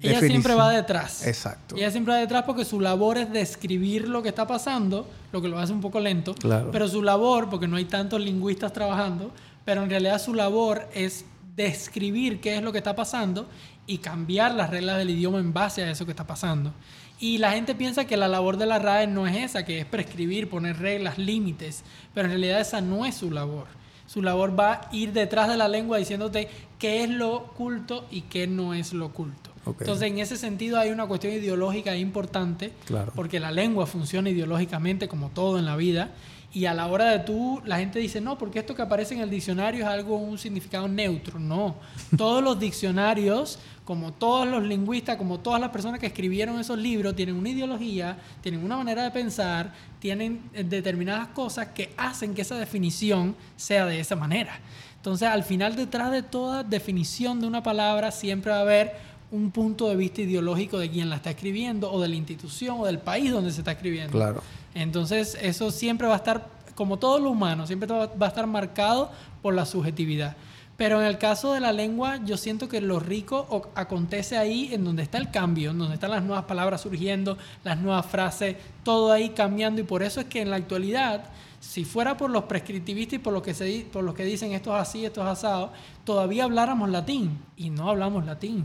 [0.00, 1.26] Ella siempre va detrás.
[1.26, 1.76] Exacto.
[1.76, 5.48] Ella siempre va detrás porque su labor es describir lo que está pasando, lo que
[5.48, 6.34] lo hace un poco lento.
[6.34, 6.70] Claro.
[6.70, 9.32] Pero su labor, porque no hay tantos lingüistas trabajando,
[9.64, 11.24] pero en realidad su labor es
[11.56, 13.48] describir qué es lo que está pasando
[13.86, 16.72] y cambiar las reglas del idioma en base a eso que está pasando.
[17.18, 19.86] Y la gente piensa que la labor de la RAE no es esa, que es
[19.86, 21.82] prescribir, poner reglas, límites,
[22.14, 23.66] pero en realidad esa no es su labor.
[24.06, 28.22] Su labor va a ir detrás de la lengua diciéndote qué es lo oculto y
[28.22, 29.47] qué no es lo oculto.
[29.66, 32.72] Entonces, en ese sentido hay una cuestión ideológica importante,
[33.14, 36.10] porque la lengua funciona ideológicamente como todo en la vida,
[36.52, 39.20] y a la hora de tú, la gente dice, no, porque esto que aparece en
[39.20, 41.38] el diccionario es algo, un significado neutro.
[41.38, 41.76] No,
[42.16, 47.14] todos los diccionarios, como todos los lingüistas, como todas las personas que escribieron esos libros,
[47.14, 52.42] tienen una ideología, tienen una manera de pensar, tienen eh, determinadas cosas que hacen que
[52.42, 54.58] esa definición sea de esa manera.
[54.96, 58.96] Entonces, al final, detrás de toda definición de una palabra, siempre va a haber
[59.30, 62.86] un punto de vista ideológico de quien la está escribiendo, o de la institución, o
[62.86, 64.12] del país donde se está escribiendo.
[64.12, 64.42] Claro.
[64.74, 69.10] Entonces, eso siempre va a estar, como todo lo humano, siempre va a estar marcado
[69.42, 70.36] por la subjetividad.
[70.78, 74.84] Pero en el caso de la lengua, yo siento que lo rico acontece ahí en
[74.84, 78.54] donde está el cambio, en donde están las nuevas palabras surgiendo, las nuevas frases,
[78.84, 79.80] todo ahí cambiando.
[79.80, 81.24] Y por eso es que en la actualidad,
[81.58, 84.72] si fuera por los prescriptivistas y por los que, se, por los que dicen esto
[84.76, 85.72] es así, esto es asado,
[86.04, 88.64] todavía habláramos latín y no hablamos latín.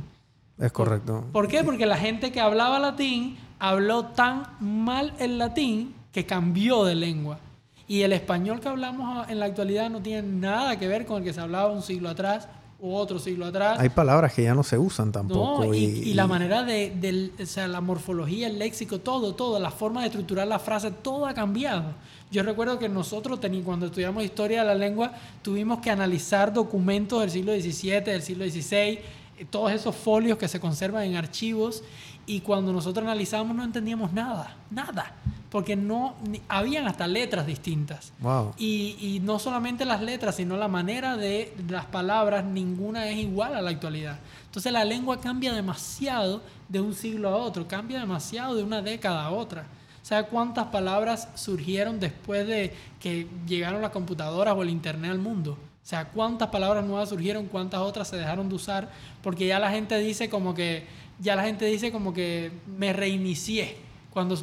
[0.57, 1.25] Es correcto.
[1.31, 1.63] ¿Por qué?
[1.63, 7.39] Porque la gente que hablaba latín habló tan mal el latín que cambió de lengua.
[7.87, 11.23] Y el español que hablamos en la actualidad no tiene nada que ver con el
[11.23, 12.47] que se hablaba un siglo atrás
[12.83, 13.79] u otro siglo atrás.
[13.79, 15.73] Hay palabras que ya no se usan tampoco.
[15.73, 20.07] y, la manera de, o sea, la morfología, el léxico, todo, todo, la forma de
[20.07, 21.93] estructurar la frase, todo ha cambiado.
[22.29, 27.29] Yo recuerdo que nosotros, cuando estudiamos historia de la lengua, tuvimos que analizar documentos del
[27.29, 28.99] siglo XVII, del siglo XVI,
[29.45, 31.83] todos esos folios que se conservan en archivos
[32.25, 35.13] y cuando nosotros analizamos no entendíamos nada, nada,
[35.49, 36.15] porque no
[36.47, 38.13] habían hasta letras distintas.
[38.57, 43.55] Y, y, no solamente las letras, sino la manera de las palabras, ninguna es igual
[43.55, 44.19] a la actualidad.
[44.45, 49.25] Entonces la lengua cambia demasiado de un siglo a otro, cambia demasiado de una década
[49.25, 49.65] a otra.
[50.01, 55.57] ¿Sabe cuántas palabras surgieron después de que llegaron las computadoras o el Internet al mundo?
[55.83, 58.89] O sea, cuántas palabras nuevas surgieron, cuántas otras se dejaron de usar,
[59.21, 60.85] porque ya la gente dice como que,
[61.19, 63.75] ya la gente dice como que me reinicié
[64.09, 64.37] cuando,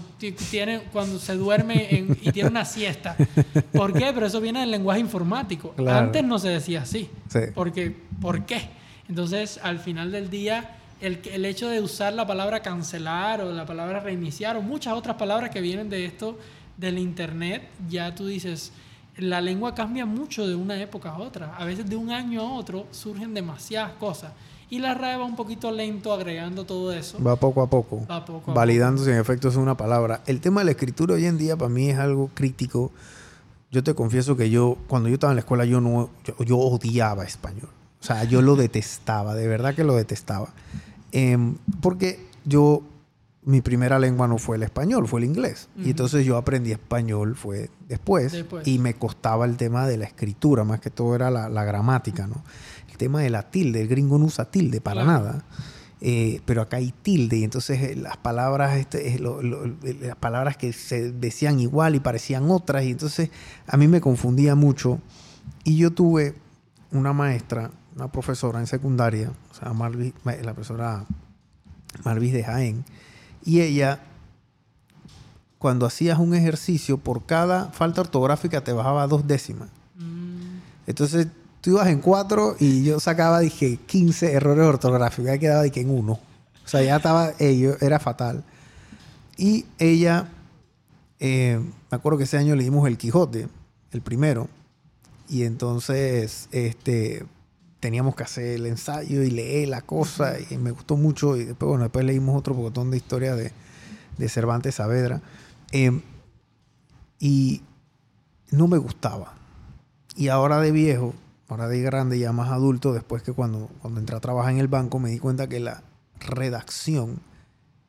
[0.50, 3.16] tiene, cuando se duerme y tiene una siesta.
[3.72, 4.10] ¿Por qué?
[4.12, 5.74] Pero eso viene del lenguaje informático.
[5.88, 7.08] Antes no se decía así.
[7.54, 8.68] Porque, ¿Por qué?
[9.08, 13.64] Entonces, al final del día, el, el hecho de usar la palabra cancelar o la
[13.64, 16.38] palabra reiniciar o muchas otras palabras que vienen de esto,
[16.76, 18.72] del Internet, ya tú dices,
[19.20, 21.56] la lengua cambia mucho de una época a otra.
[21.56, 24.32] A veces de un año a otro surgen demasiadas cosas.
[24.70, 27.22] Y la RAE va un poquito lento agregando todo eso.
[27.22, 28.06] Va poco a poco.
[28.08, 30.22] Va poco validando si en efecto es una palabra.
[30.26, 32.92] El tema de la escritura hoy en día para mí es algo crítico.
[33.72, 36.10] Yo te confieso que yo, cuando yo estaba en la escuela, yo, no,
[36.44, 37.68] yo, odiaba español.
[38.00, 40.50] O sea, yo lo detestaba, de verdad que lo detestaba.
[41.10, 42.82] Em, porque yo
[43.42, 45.68] mi primera lengua no fue el español, fue el inglés.
[45.76, 50.64] Y entonces yo aprendí español fue después, Y me costaba el tema de la escritura,
[50.64, 52.44] más que todo era la, gramática, ¿no?
[52.90, 55.44] El tema de la tilde, el gringo no usa tilde para nada.
[56.02, 61.12] Eh, pero acá hay tilde y entonces eh, las palabras este, las palabras que se
[61.12, 63.28] decían igual y parecían otras y entonces
[63.66, 64.98] a mí me confundía mucho
[65.62, 66.36] y yo tuve
[66.90, 69.74] una maestra una profesora en secundaria o sea
[70.42, 71.04] la profesora
[72.02, 72.84] Marvis de Jaén
[73.44, 74.00] y ella,
[75.58, 79.68] cuando hacías un ejercicio, por cada falta ortográfica te bajaba dos décimas.
[79.96, 80.58] Mm.
[80.86, 81.28] Entonces
[81.60, 85.30] tú ibas en cuatro y yo sacaba, dije, 15 errores ortográficos.
[85.30, 86.12] Ahí quedaba, dije, en uno.
[86.12, 88.44] O sea, ya estaba ello, era fatal.
[89.36, 90.28] Y ella,
[91.18, 91.60] eh,
[91.90, 93.48] me acuerdo que ese año le dimos el Quijote,
[93.90, 94.48] el primero.
[95.28, 97.24] Y entonces, este,
[97.80, 101.68] teníamos que hacer el ensayo y leer la cosa y me gustó mucho y después,
[101.68, 103.52] bueno, después leímos otro botón de historia de,
[104.18, 105.22] de Cervantes Saavedra
[105.72, 106.02] em,
[107.18, 107.62] y
[108.50, 109.34] no me gustaba.
[110.14, 111.14] Y ahora de viejo,
[111.48, 114.68] ahora de grande, ya más adulto, después que cuando, cuando entré a trabajar en el
[114.68, 115.82] banco me di cuenta que la
[116.18, 117.20] redacción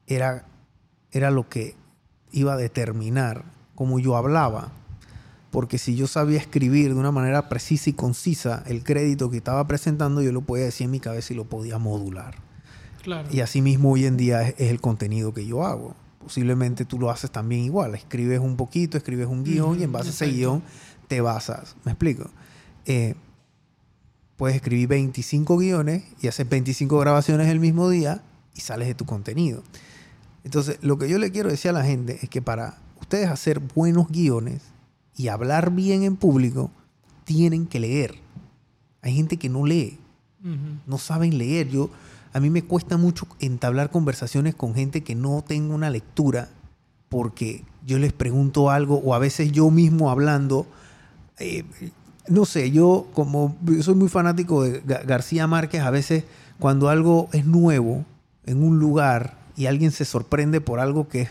[0.08, 0.46] era,
[1.12, 1.76] era lo que
[2.32, 3.44] iba a determinar
[3.76, 4.72] cómo yo hablaba
[5.52, 9.68] porque si yo sabía escribir de una manera precisa y concisa el crédito que estaba
[9.68, 12.36] presentando, yo lo podía decir en mi cabeza y lo podía modular.
[13.04, 13.28] Claro.
[13.32, 15.96] Y así mismo hoy en día es, el contenido que yo hago.
[16.24, 17.96] Posiblemente tú lo haces también igual.
[17.96, 20.64] Escribes un poquito, escribes un guion y en base a ese guion
[21.10, 21.76] te basas.
[21.84, 22.30] ¿Me explico?
[22.86, 23.16] Eh,
[24.38, 28.24] puedes escribir 25 guiones y hacer 25 grabaciones el mismo día
[28.56, 29.64] y sales de tu contenido.
[30.46, 33.60] Entonces, lo que yo le quiero decir a la gente es que para ustedes hacer
[33.60, 34.71] buenos guiones,
[35.22, 36.72] y hablar bien en público,
[37.26, 38.16] tienen que leer.
[39.04, 40.00] Hay gente que no lee,
[40.88, 41.70] no saben leer.
[41.70, 41.90] Yo,
[42.34, 46.50] a mí me cuesta mucho entablar conversaciones con gente que no tenga una lectura
[47.10, 50.66] porque yo les pregunto algo o a veces yo mismo hablando,
[51.40, 51.64] eh,
[52.28, 56.24] no sé, yo como yo soy muy fanático de Ga- García Márquez, a veces
[56.58, 58.06] cuando algo es nuevo
[58.46, 61.30] en un lugar y alguien se sorprende por algo que es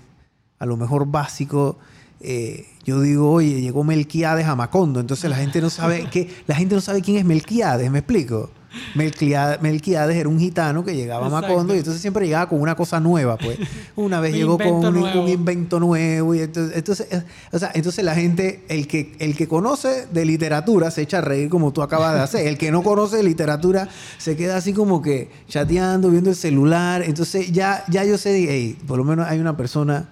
[0.60, 1.78] a lo mejor básico,
[2.20, 6.54] eh, yo digo, oye, llegó Melquiades a Macondo, entonces la gente no sabe que la
[6.54, 8.50] gente no sabe quién es Melquiades, ¿me explico?
[8.94, 11.30] Melquiades, Melquiades era un gitano que llegaba a.
[11.30, 13.58] Macondo y entonces siempre llegaba con una cosa nueva, pues.
[13.96, 17.08] Una vez llegó con un, invento nuevo y entonces, entonces,
[17.50, 21.20] o sea, entonces la gente, el que, el que conoce de literatura se echa a
[21.20, 22.46] reír como tú acabas de hacer.
[22.46, 27.02] El que no conoce de literatura se queda así como que chateando, viendo el celular.
[27.02, 30.08] Entonces ya, ya yo sé, hey, por lo menos hay una persona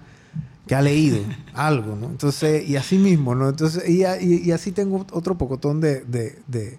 [0.69, 1.17] que ha leído
[1.55, 2.05] algo, ¿no?
[2.05, 3.49] Entonces, y así mismo, ¿no?
[3.49, 6.77] Entonces, y, y- y así tengo otro pocotón de, de- de-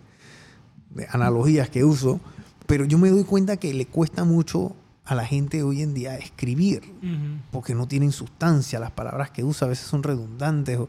[0.94, 2.20] de analogías que uso,
[2.66, 6.16] pero yo me doy cuenta que le cuesta mucho a la gente hoy en día
[6.16, 7.40] escribir Ujú.
[7.50, 8.78] porque no tienen sustancia.
[8.78, 10.88] Las palabras que usa a veces son redundantes o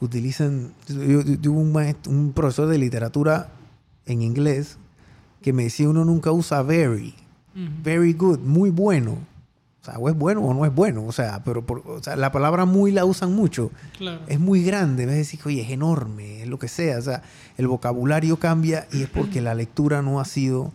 [0.00, 0.72] utilizan...
[0.88, 3.52] Yo, tuve un, maestro- un profesor de literatura
[4.06, 4.76] en inglés
[5.40, 7.14] que me decía uno nunca usa very.
[7.54, 7.64] Ujú.
[7.84, 9.18] Very good, muy bueno.
[9.80, 11.04] O sea, o es bueno o no es bueno.
[11.06, 13.70] O sea, pero por- o sea, la palabra muy la usan mucho.
[13.96, 14.20] Claro.
[14.26, 15.06] Es muy grande.
[15.06, 16.98] Ves decir, oye, es enorme, es lo que sea.
[16.98, 17.22] O sea,
[17.56, 20.70] el vocabulario cambia y es porque la lectura no ha sido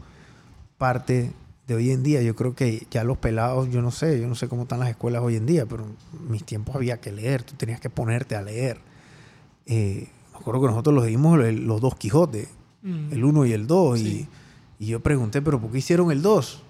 [0.78, 1.32] parte
[1.68, 2.22] de hoy en día.
[2.24, 4.90] Yo creo que ya los pelados, yo no sé, yo no sé cómo están las
[4.90, 8.36] escuelas hoy en día, pero en mis tiempos había que leer, tú tenías que ponerte
[8.36, 8.80] a leer.
[9.68, 12.50] Eh, me acuerdo que nosotros los dimos los dos Quijotes,
[12.84, 12.94] Ujú.
[13.16, 14.28] el 1 y el 2, Sí.
[14.80, 16.62] y, y yo pregunté, pero ¿por qué hicieron el 2?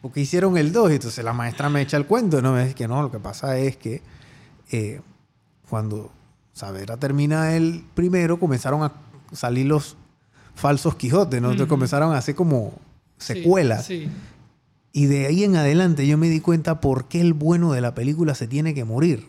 [0.00, 0.90] ¿Por qué hicieron el 2?
[0.90, 2.52] Y entonces la maestra me echa el cuento, ¿no?
[2.52, 4.02] Me dice que no, lo que pasa es que
[4.70, 5.00] eh,
[5.68, 6.10] cuando
[6.52, 8.92] Saavedra termina el primero, comenzaron a
[9.32, 9.96] salir los
[10.54, 11.50] falsos Quijotes, ¿no?
[11.50, 12.74] Entonces comenzaron a hacer como
[13.16, 13.86] secuelas.
[13.86, 14.08] Sí.
[14.92, 17.94] Y de ahí en adelante yo me di cuenta por qué el bueno de la
[17.94, 19.28] película se tiene que morir.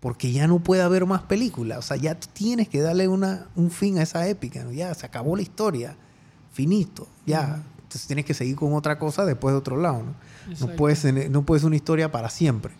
[0.00, 1.78] Porque ya no puede haber más películas.
[1.78, 4.64] O sea, ya tienes que darle una, un fin a esa épica.
[4.64, 4.72] ¿no?
[4.72, 5.96] Ya se acabó la historia.
[6.52, 7.08] Finito.
[7.26, 7.62] Ya.
[7.94, 10.02] Entonces tienes que seguir con otra cosa después de otro lado.
[10.02, 10.14] ¿no?
[10.60, 12.74] No puedes, tener- no puedes una historia para siempre.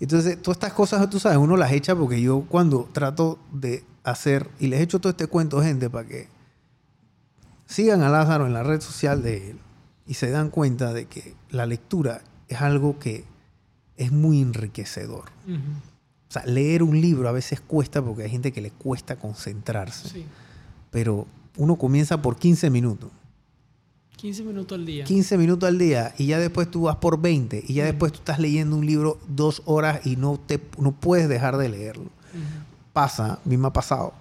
[0.00, 4.50] Entonces, todas estas cosas, tú sabes, uno las echa porque yo cuando trato de hacer,
[4.58, 6.28] y les echo todo este cuento, gente, para que
[7.66, 9.58] sigan a Lázaro en la red social de él
[10.06, 13.24] y se dan cuenta de que la lectura es algo que
[13.96, 15.24] es muy enriquecedor.
[15.46, 15.54] Ujú.
[16.28, 20.08] O sea, leer un libro a veces cuesta porque hay gente que le cuesta concentrarse.
[20.08, 20.26] Sí.
[20.90, 23.10] Pero uno comienza por 15 minutos.
[24.26, 25.04] 15 minutos al día.
[25.04, 28.18] 15 minutos al día y ya después tú vas por 20 y ya después tú
[28.18, 32.06] estás leyendo un libro dos horas y no, te, no puedes dejar de leerlo.
[32.92, 34.14] Pasa, a mí me ha pasado.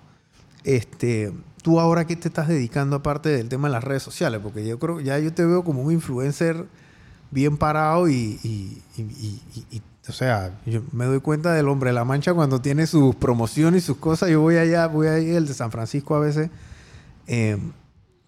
[0.63, 1.31] Este,
[1.63, 4.77] tú ahora qué te estás dedicando aparte del tema de las redes sociales, porque yo
[4.77, 6.65] creo, ya yo te veo como un influencer
[7.31, 11.67] bien parado y, y- y- y- y- y, o sea, yo me doy cuenta del
[11.67, 14.29] hombre de la mancha cuando tiene sus promociones y sus cosas.
[14.29, 16.51] Yo voy allá, voy a ir el de San Francisco a veces.
[17.27, 17.57] Eh,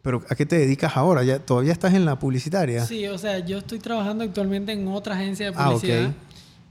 [0.08, 1.22] pero ¿a qué te dedicas ahora?
[1.26, 2.86] ¿Ya, ¿Todavía estás en la publicitaria?
[2.86, 6.12] Sí, o sea, yo estoy trabajando actualmente en otra agencia de Ah, publicidad,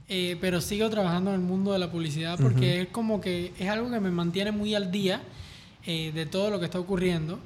[0.09, 3.69] eh, pero sigo trabajando en el mundo de la publicidad porque es como que es
[3.69, 5.21] algo que me mantiene muy al día
[5.85, 7.37] eh, de todo lo que está ocurriendo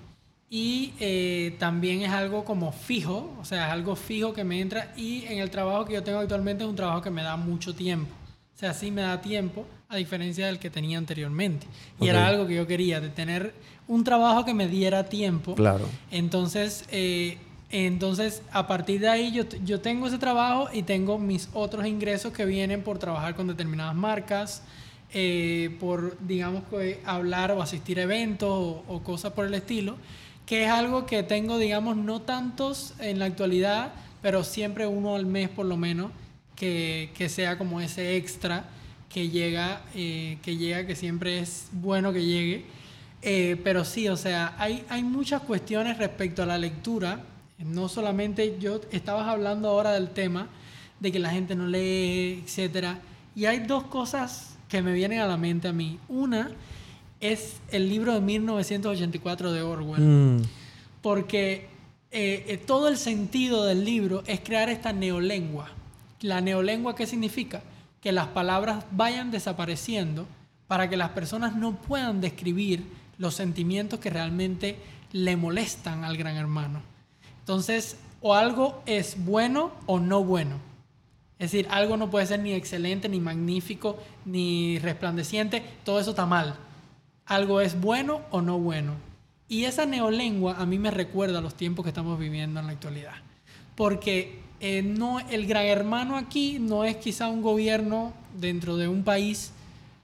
[0.50, 4.94] y eh, también es algo como fijo, o sea, es algo fijo que me entra
[4.96, 7.76] y en el trabajo que yo tengo actualmente es un trabajo que me da mucho
[7.76, 8.16] tiempo.
[8.62, 11.66] O sea, sí me da tiempo, a diferencia del que tenía anteriormente.
[12.00, 13.56] Y era algo que yo quería, de tener
[13.88, 15.56] un trabajo que me diera tiempo.
[15.56, 15.88] Claro.
[16.12, 17.40] Entonces, eh,
[17.72, 22.34] entonces, a partir de ahí yo, yo tengo ese trabajo y tengo mis otros ingresos
[22.34, 24.62] que vienen por trabajar con determinadas marcas,
[25.12, 26.62] eh, por, digamos,
[27.04, 29.96] hablar o asistir a eventos o, o cosas por el estilo,
[30.46, 33.92] que es algo que tengo, digamos, no tantos en la actualidad,
[34.22, 36.12] pero siempre uno al mes por lo menos,
[36.62, 38.66] que, que sea como ese extra
[39.10, 42.66] que llega, eh, que llega, que siempre es bueno que llegue.
[43.24, 47.24] Eh, pero sí, o sea, hay, hay muchas cuestiones respecto a la lectura.
[47.58, 50.50] No solamente yo, estabas hablando ahora del tema
[51.00, 53.00] de que la gente no lee, etcétera.
[53.36, 55.98] Y hay dos cosas que me vienen a la mente a mí.
[56.10, 56.52] Una
[57.20, 60.42] es el libro de 1984 de Orwell Mm,
[61.02, 61.70] porque
[62.12, 65.72] eh, eh, todo el sentido del libro es crear esta neolengua.
[66.22, 67.62] ¿La neolengua qué significa?
[68.00, 70.28] Que las palabras vayan desapareciendo
[70.68, 72.86] para que las personas no puedan describir
[73.18, 74.78] los sentimientos que realmente
[75.12, 76.82] le molestan al gran hermano.
[77.40, 80.58] Entonces, o algo es bueno o no bueno.
[81.40, 85.64] Es decir, algo no puede ser ni excelente, ni magnífico, ni resplandeciente.
[85.84, 86.56] Todo eso está mal.
[87.26, 88.94] Algo es bueno o no bueno.
[89.48, 93.16] Y esa neolengua a mí me recuerda los tiempos que estamos viviendo en la actualidad.
[93.76, 99.04] Porque eh, no, el gran hermano aquí no es quizá un gobierno dentro de un
[99.04, 99.52] país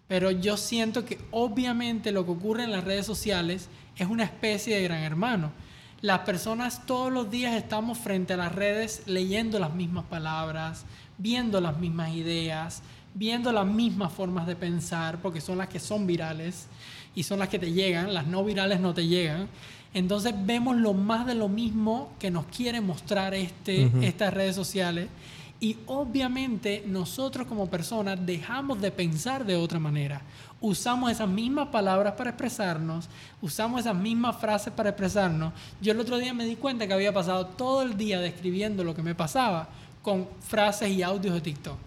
[0.07, 4.75] Pero yo siento que obviamente lo que ocurre en las redes sociales es una especie
[4.75, 5.51] de gran hermano.
[6.01, 10.85] Las personas todos los días estamos frente a las redes leyendo las mismas palabras,
[11.17, 12.83] viendo las mismas ideas,
[13.13, 16.67] viendo las mismas formas de pensar, porque son las que son virales
[17.15, 19.49] y son las que te llegan, las no virales no te llegan.
[19.97, 25.07] Entonces vemos lo más de lo mismo que nos quieren mostrar este, estas redes sociales
[25.59, 30.21] y obviamente nosotros como personas dejamos de pensar de otra manera.
[30.61, 33.09] Usamos esas mismas palabras para expresarnos,
[33.41, 35.51] usamos esas mismas frases para expresarnos.
[35.81, 38.93] Yo el otro día me di cuenta que había pasado todo el día describiendo lo
[38.93, 39.67] que me pasaba
[40.03, 41.77] con frases y audios de TikTok.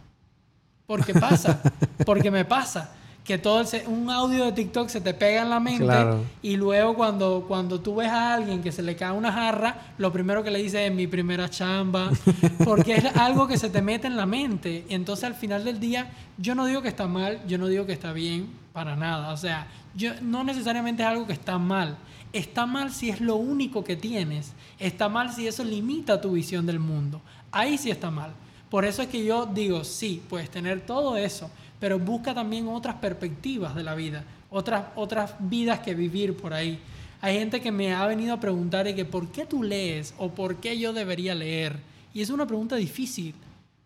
[0.84, 1.62] Porque pasa,
[2.04, 2.90] porque me pasa
[3.24, 5.94] que todo un audio de TikTok se te pega en la mente
[6.42, 10.12] y luego cuando, cuando tú ves a alguien que se le cae una jarra, lo
[10.12, 12.10] primero que le dice es mi primera chamba,
[12.64, 14.84] porque es algo que se te mete en la mente.
[14.88, 17.86] Y entonces al final del día, yo no digo que está mal, yo no digo
[17.86, 19.32] que está bien, para nada.
[19.32, 21.98] O sea, yo, no necesariamente es algo que está mal.
[22.32, 24.52] Está mal si es lo único que tienes.
[24.78, 27.20] Está mal si eso limita tu visión del mundo.
[27.52, 28.32] Ahí sí está mal.
[28.70, 31.50] Por eso es que yo digo, sí, puedes tener todo eso,
[31.81, 36.78] pero busca también otras perspectivas de la vida, otras, otras vidas que vivir por ahí.
[37.22, 40.31] Hay gente que me ha venido a preguntar y que por qué tú lees o
[40.31, 41.78] por qué yo debería leer.
[42.12, 43.35] Y es una pregunta difícil,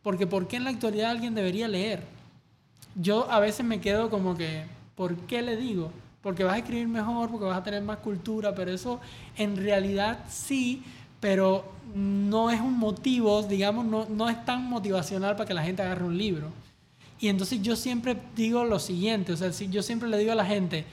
[0.02, 2.02] porque ¿por qué en la actualidad alguien debería leer?
[2.96, 4.64] Yo a veces me quedo como que,
[4.94, 5.90] ¿por qué le digo?
[6.22, 9.00] Porque vas a escribir mejor, porque vas a tener más cultura, pero eso
[9.36, 10.82] en realidad sí,
[11.20, 15.82] pero no es un motivo, digamos, no, no es tan motivacional para que la gente
[15.82, 16.63] agarre un libro.
[17.24, 20.44] Y entonces yo siempre digo lo siguiente, o sea, yo siempre le digo a la
[20.44, 20.84] gente,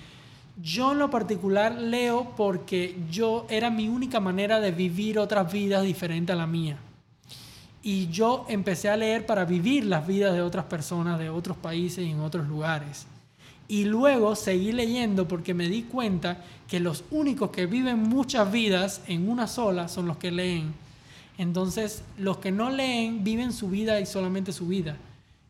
[0.64, 5.84] yo en lo particular leo porque yo era mi única manera de vivir otras vidas
[5.84, 6.78] diferentes a la mía.
[7.84, 12.06] Y yo empecé a leer para vivir las vidas de otras personas, de otros países
[12.06, 13.08] y en otros lugares.
[13.68, 19.02] Y luego seguí leyendo porque me di cuenta que los únicos que viven muchas vidas
[19.08, 20.74] en una sola son los que leen.
[21.38, 24.96] Entonces, los que no leen viven su vida y solamente su vida.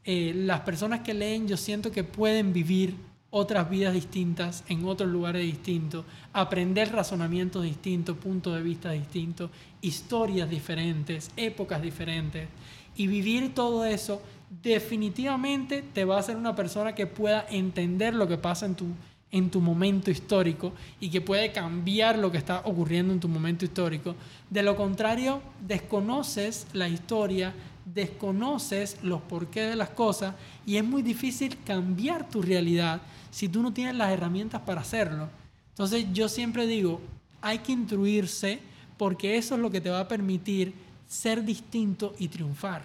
[0.04, 2.96] Eh, las personas que leen yo siento que pueden vivir
[3.30, 9.50] otras vidas distintas en otros lugares distintos, aprender razonamientos distintos, puntos de vista distintos,
[9.82, 12.50] historias diferentes, épocas diferentes.
[12.96, 14.22] Y vivir todo eso
[14.62, 18.88] definitivamente te va a hacer una persona que pueda entender lo que pasa en tu,
[19.32, 23.64] en tu momento histórico y que puede cambiar lo que está ocurriendo en tu momento
[23.64, 24.16] histórico.
[24.50, 27.54] De lo contrario, desconoces la historia,
[27.86, 33.02] desconoces los porqués de las cosas y es muy difícil cambiar tu realidad
[33.32, 35.30] si tú no tienes las herramientas para hacerlo.
[35.70, 37.02] Entonces yo siempre digo,
[37.42, 38.60] hay que instruirse
[38.98, 40.74] porque eso es lo que te va a permitir
[41.08, 42.84] ser distinto y triunfar.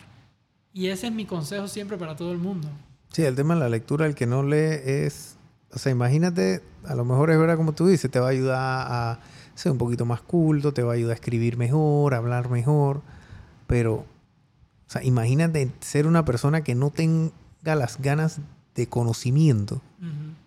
[0.72, 2.68] Y ese es mi consejo siempre para todo el mundo.
[3.12, 5.36] Sí, el tema de la lectura, el que no lee es,
[5.72, 8.59] o sea, imagínate, a lo mejor es verdad como tú dices, te va a ayudar
[8.59, 9.20] a
[9.55, 13.03] ser un poquito más culto, te va a ayudar a escribir mejor, hablar mejor,
[13.66, 14.05] pero
[14.89, 17.32] o sea, imagínate ser una persona que no tenga
[17.62, 18.39] las ganas
[18.74, 19.80] de conocimiento.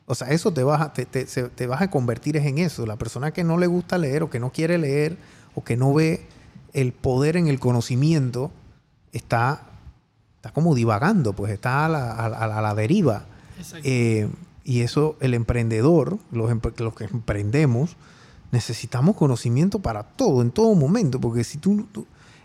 [0.05, 2.85] O sea, eso te vas, a, te, te, vas a convertir en eso.
[2.85, 5.17] La persona que no le gusta leer o que no quiere leer
[5.55, 6.25] o que no ve
[6.73, 8.51] el poder en el conocimiento
[9.11, 9.63] está,
[10.37, 13.25] está como divagando, pues está a la, a, la deriva.
[13.83, 14.29] Eh,
[14.63, 17.97] y eso, el emprendedor, los, los que emprendemos,
[18.51, 21.87] necesitamos conocimiento para todo, en todo momento, porque si tú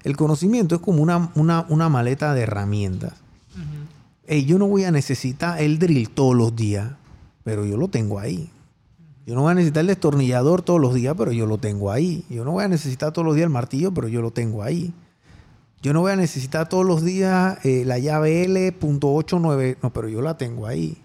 [0.05, 3.15] el conocimiento es como una, una, maleta de herramientas.
[4.29, 6.93] yo no voy a necesitar el drill todos los días,
[7.43, 8.51] pero yo lo tengo ahí.
[9.27, 12.25] Yo no voy a necesitar el destornillador todos los días, pero yo lo tengo ahí.
[12.29, 14.93] Yo no voy a necesitar todos los días el martillo, pero yo lo tengo ahí.
[15.81, 20.21] Yo no voy a necesitar todos los días eh, la llave L.89, no, pero yo
[20.21, 20.99] la tengo ahí.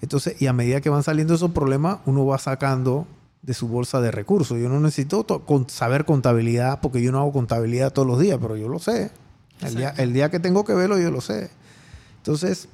[0.00, 3.06] Entonces, y a medida que van saliendo esos problemas, uno va sacando
[3.46, 4.58] de su bolsa de recursos.
[4.58, 5.24] Yo no necesito
[5.68, 9.12] saber contabilidad porque yo no hago contabilidad todos los días, pero yo lo sé.
[9.60, 11.50] El día, el día, que tengo que verlo, yo lo sé.
[12.18, 12.68] Entonces,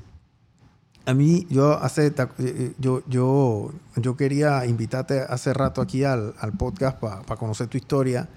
[1.05, 6.35] a mí, yo hace, eh, eh, yo, yo, yo quería invitarte hace rato aquí al,
[6.59, 8.29] podcast para conocer tu historia,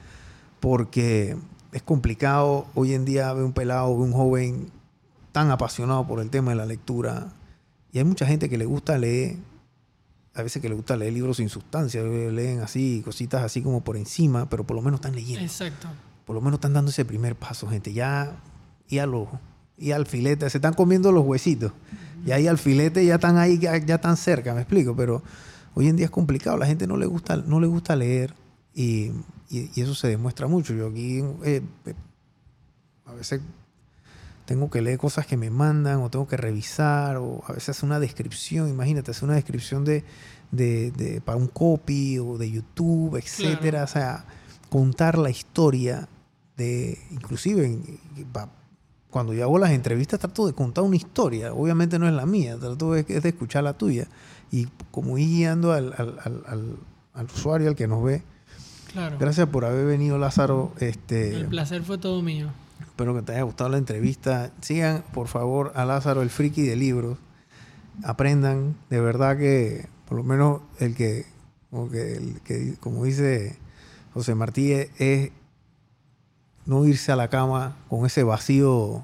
[0.59, 1.37] porque
[1.71, 4.71] es complicado hoy en día ver un pelado, un joven
[5.31, 7.29] tan apasionado por el tema de la lectura.
[7.93, 9.37] Y hay mucha gente que le gusta leer,
[10.35, 13.95] a veces que le gusta leer libros sin sustancia, leen así, cositas así como por
[13.95, 15.43] encima, pero por lo menos están leyendo.
[15.43, 15.87] Exacto.
[16.25, 17.93] Por lo menos están dando ese primer paso, gente.
[17.93, 18.35] Ya,
[18.89, 19.39] y al ojo,
[19.77, 21.71] y al filete, se están comiendo los huesitos.
[22.25, 24.93] Y ahí al filete ya están ahí, ya, están cerca, me explico.
[24.95, 25.23] Pero
[25.73, 28.33] hoy en día es complicado, la gente no le gusta, no le gusta leer
[28.73, 29.11] y,
[29.49, 30.73] y, eso se demuestra mucho.
[30.73, 31.93] Yo aquí eh, eh,
[33.05, 33.39] a veces
[34.45, 37.99] tengo que leer cosas que me mandan o tengo que revisar o a veces una
[37.99, 40.03] descripción, imagínate, hacer una descripción de,
[40.51, 44.25] de, de- para un copy o de YouTube, etcétera, o sea,
[44.69, 46.07] contar la historia
[46.57, 47.99] de, inclusive en-
[49.09, 52.57] cuando yo hago las entrevistas trato de contar una historia, obviamente no es la mía,
[52.57, 54.07] trato de, es de escuchar la tuya
[54.51, 56.75] y como ir guiando al, al- al- al-
[57.13, 58.23] al usuario, al que nos ve.
[58.91, 59.17] Claro.
[59.19, 60.73] Gracias por haber venido, Lázaro.
[60.79, 62.47] Este, El placer fue todo mío.
[62.95, 64.51] Espero que te haya gustado la entrevista.
[64.61, 67.17] Sigan, por favor, a Lázaro, el friki de libros.
[68.05, 68.77] Aprendan.
[68.89, 71.25] De verdad que, por lo menos, el que,
[71.69, 73.57] como, que, el que, como dice
[74.13, 75.31] José Martí, es, es
[76.65, 79.03] no irse a la cama con ese vacío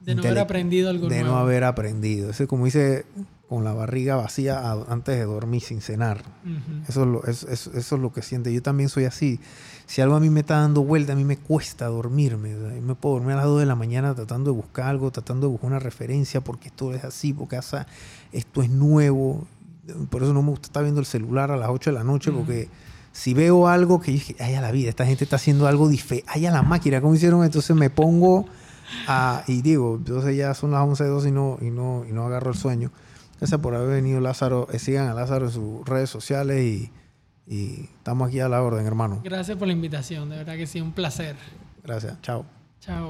[0.00, 1.36] De no haber aprendido algo de nuevo.
[1.36, 2.30] no haber aprendido.
[2.30, 3.06] Ese, como dice,
[3.48, 6.24] con la barriga vacía antes de dormir sin cenar.
[6.88, 8.52] Eso es, lo, eso, eso- eso es lo que siente.
[8.52, 9.38] Yo también soy así.
[9.90, 12.50] Si algo a mí me está dando vuelta, a mí me cuesta dormirme.
[12.52, 15.48] yo me puedo dormir a las 2 de la mañana tratando de buscar algo, tratando
[15.48, 17.88] de buscar una referencia, porque esto es así, porque asa-
[18.30, 19.48] esto es nuevo.
[20.08, 22.30] Por eso no me gusta estar viendo el celular a las 8 de la noche,
[22.30, 22.68] porque
[23.10, 25.88] si veo algo que yo dije, ay, a la vida, esta gente está haciendo algo
[25.88, 27.42] diferente, ay, a la máquina, ¿cómo hicieron?
[27.42, 28.44] Entonces me pongo
[29.08, 32.12] a, y digo, entonces ya son las 11 de 2 y no, y, no, y
[32.12, 32.92] no agarro el sueño.
[33.40, 34.68] Gracias por haber venido, Lázaro.
[34.72, 36.92] Eh, sigan a Lázaro en sus redes sociales y,
[37.46, 39.20] y estamos aquí a la orden, hermano.
[39.24, 41.36] Gracias por la invitación, de verdad que sí, un placer.
[41.82, 42.20] Gracias.
[42.22, 42.59] Chao.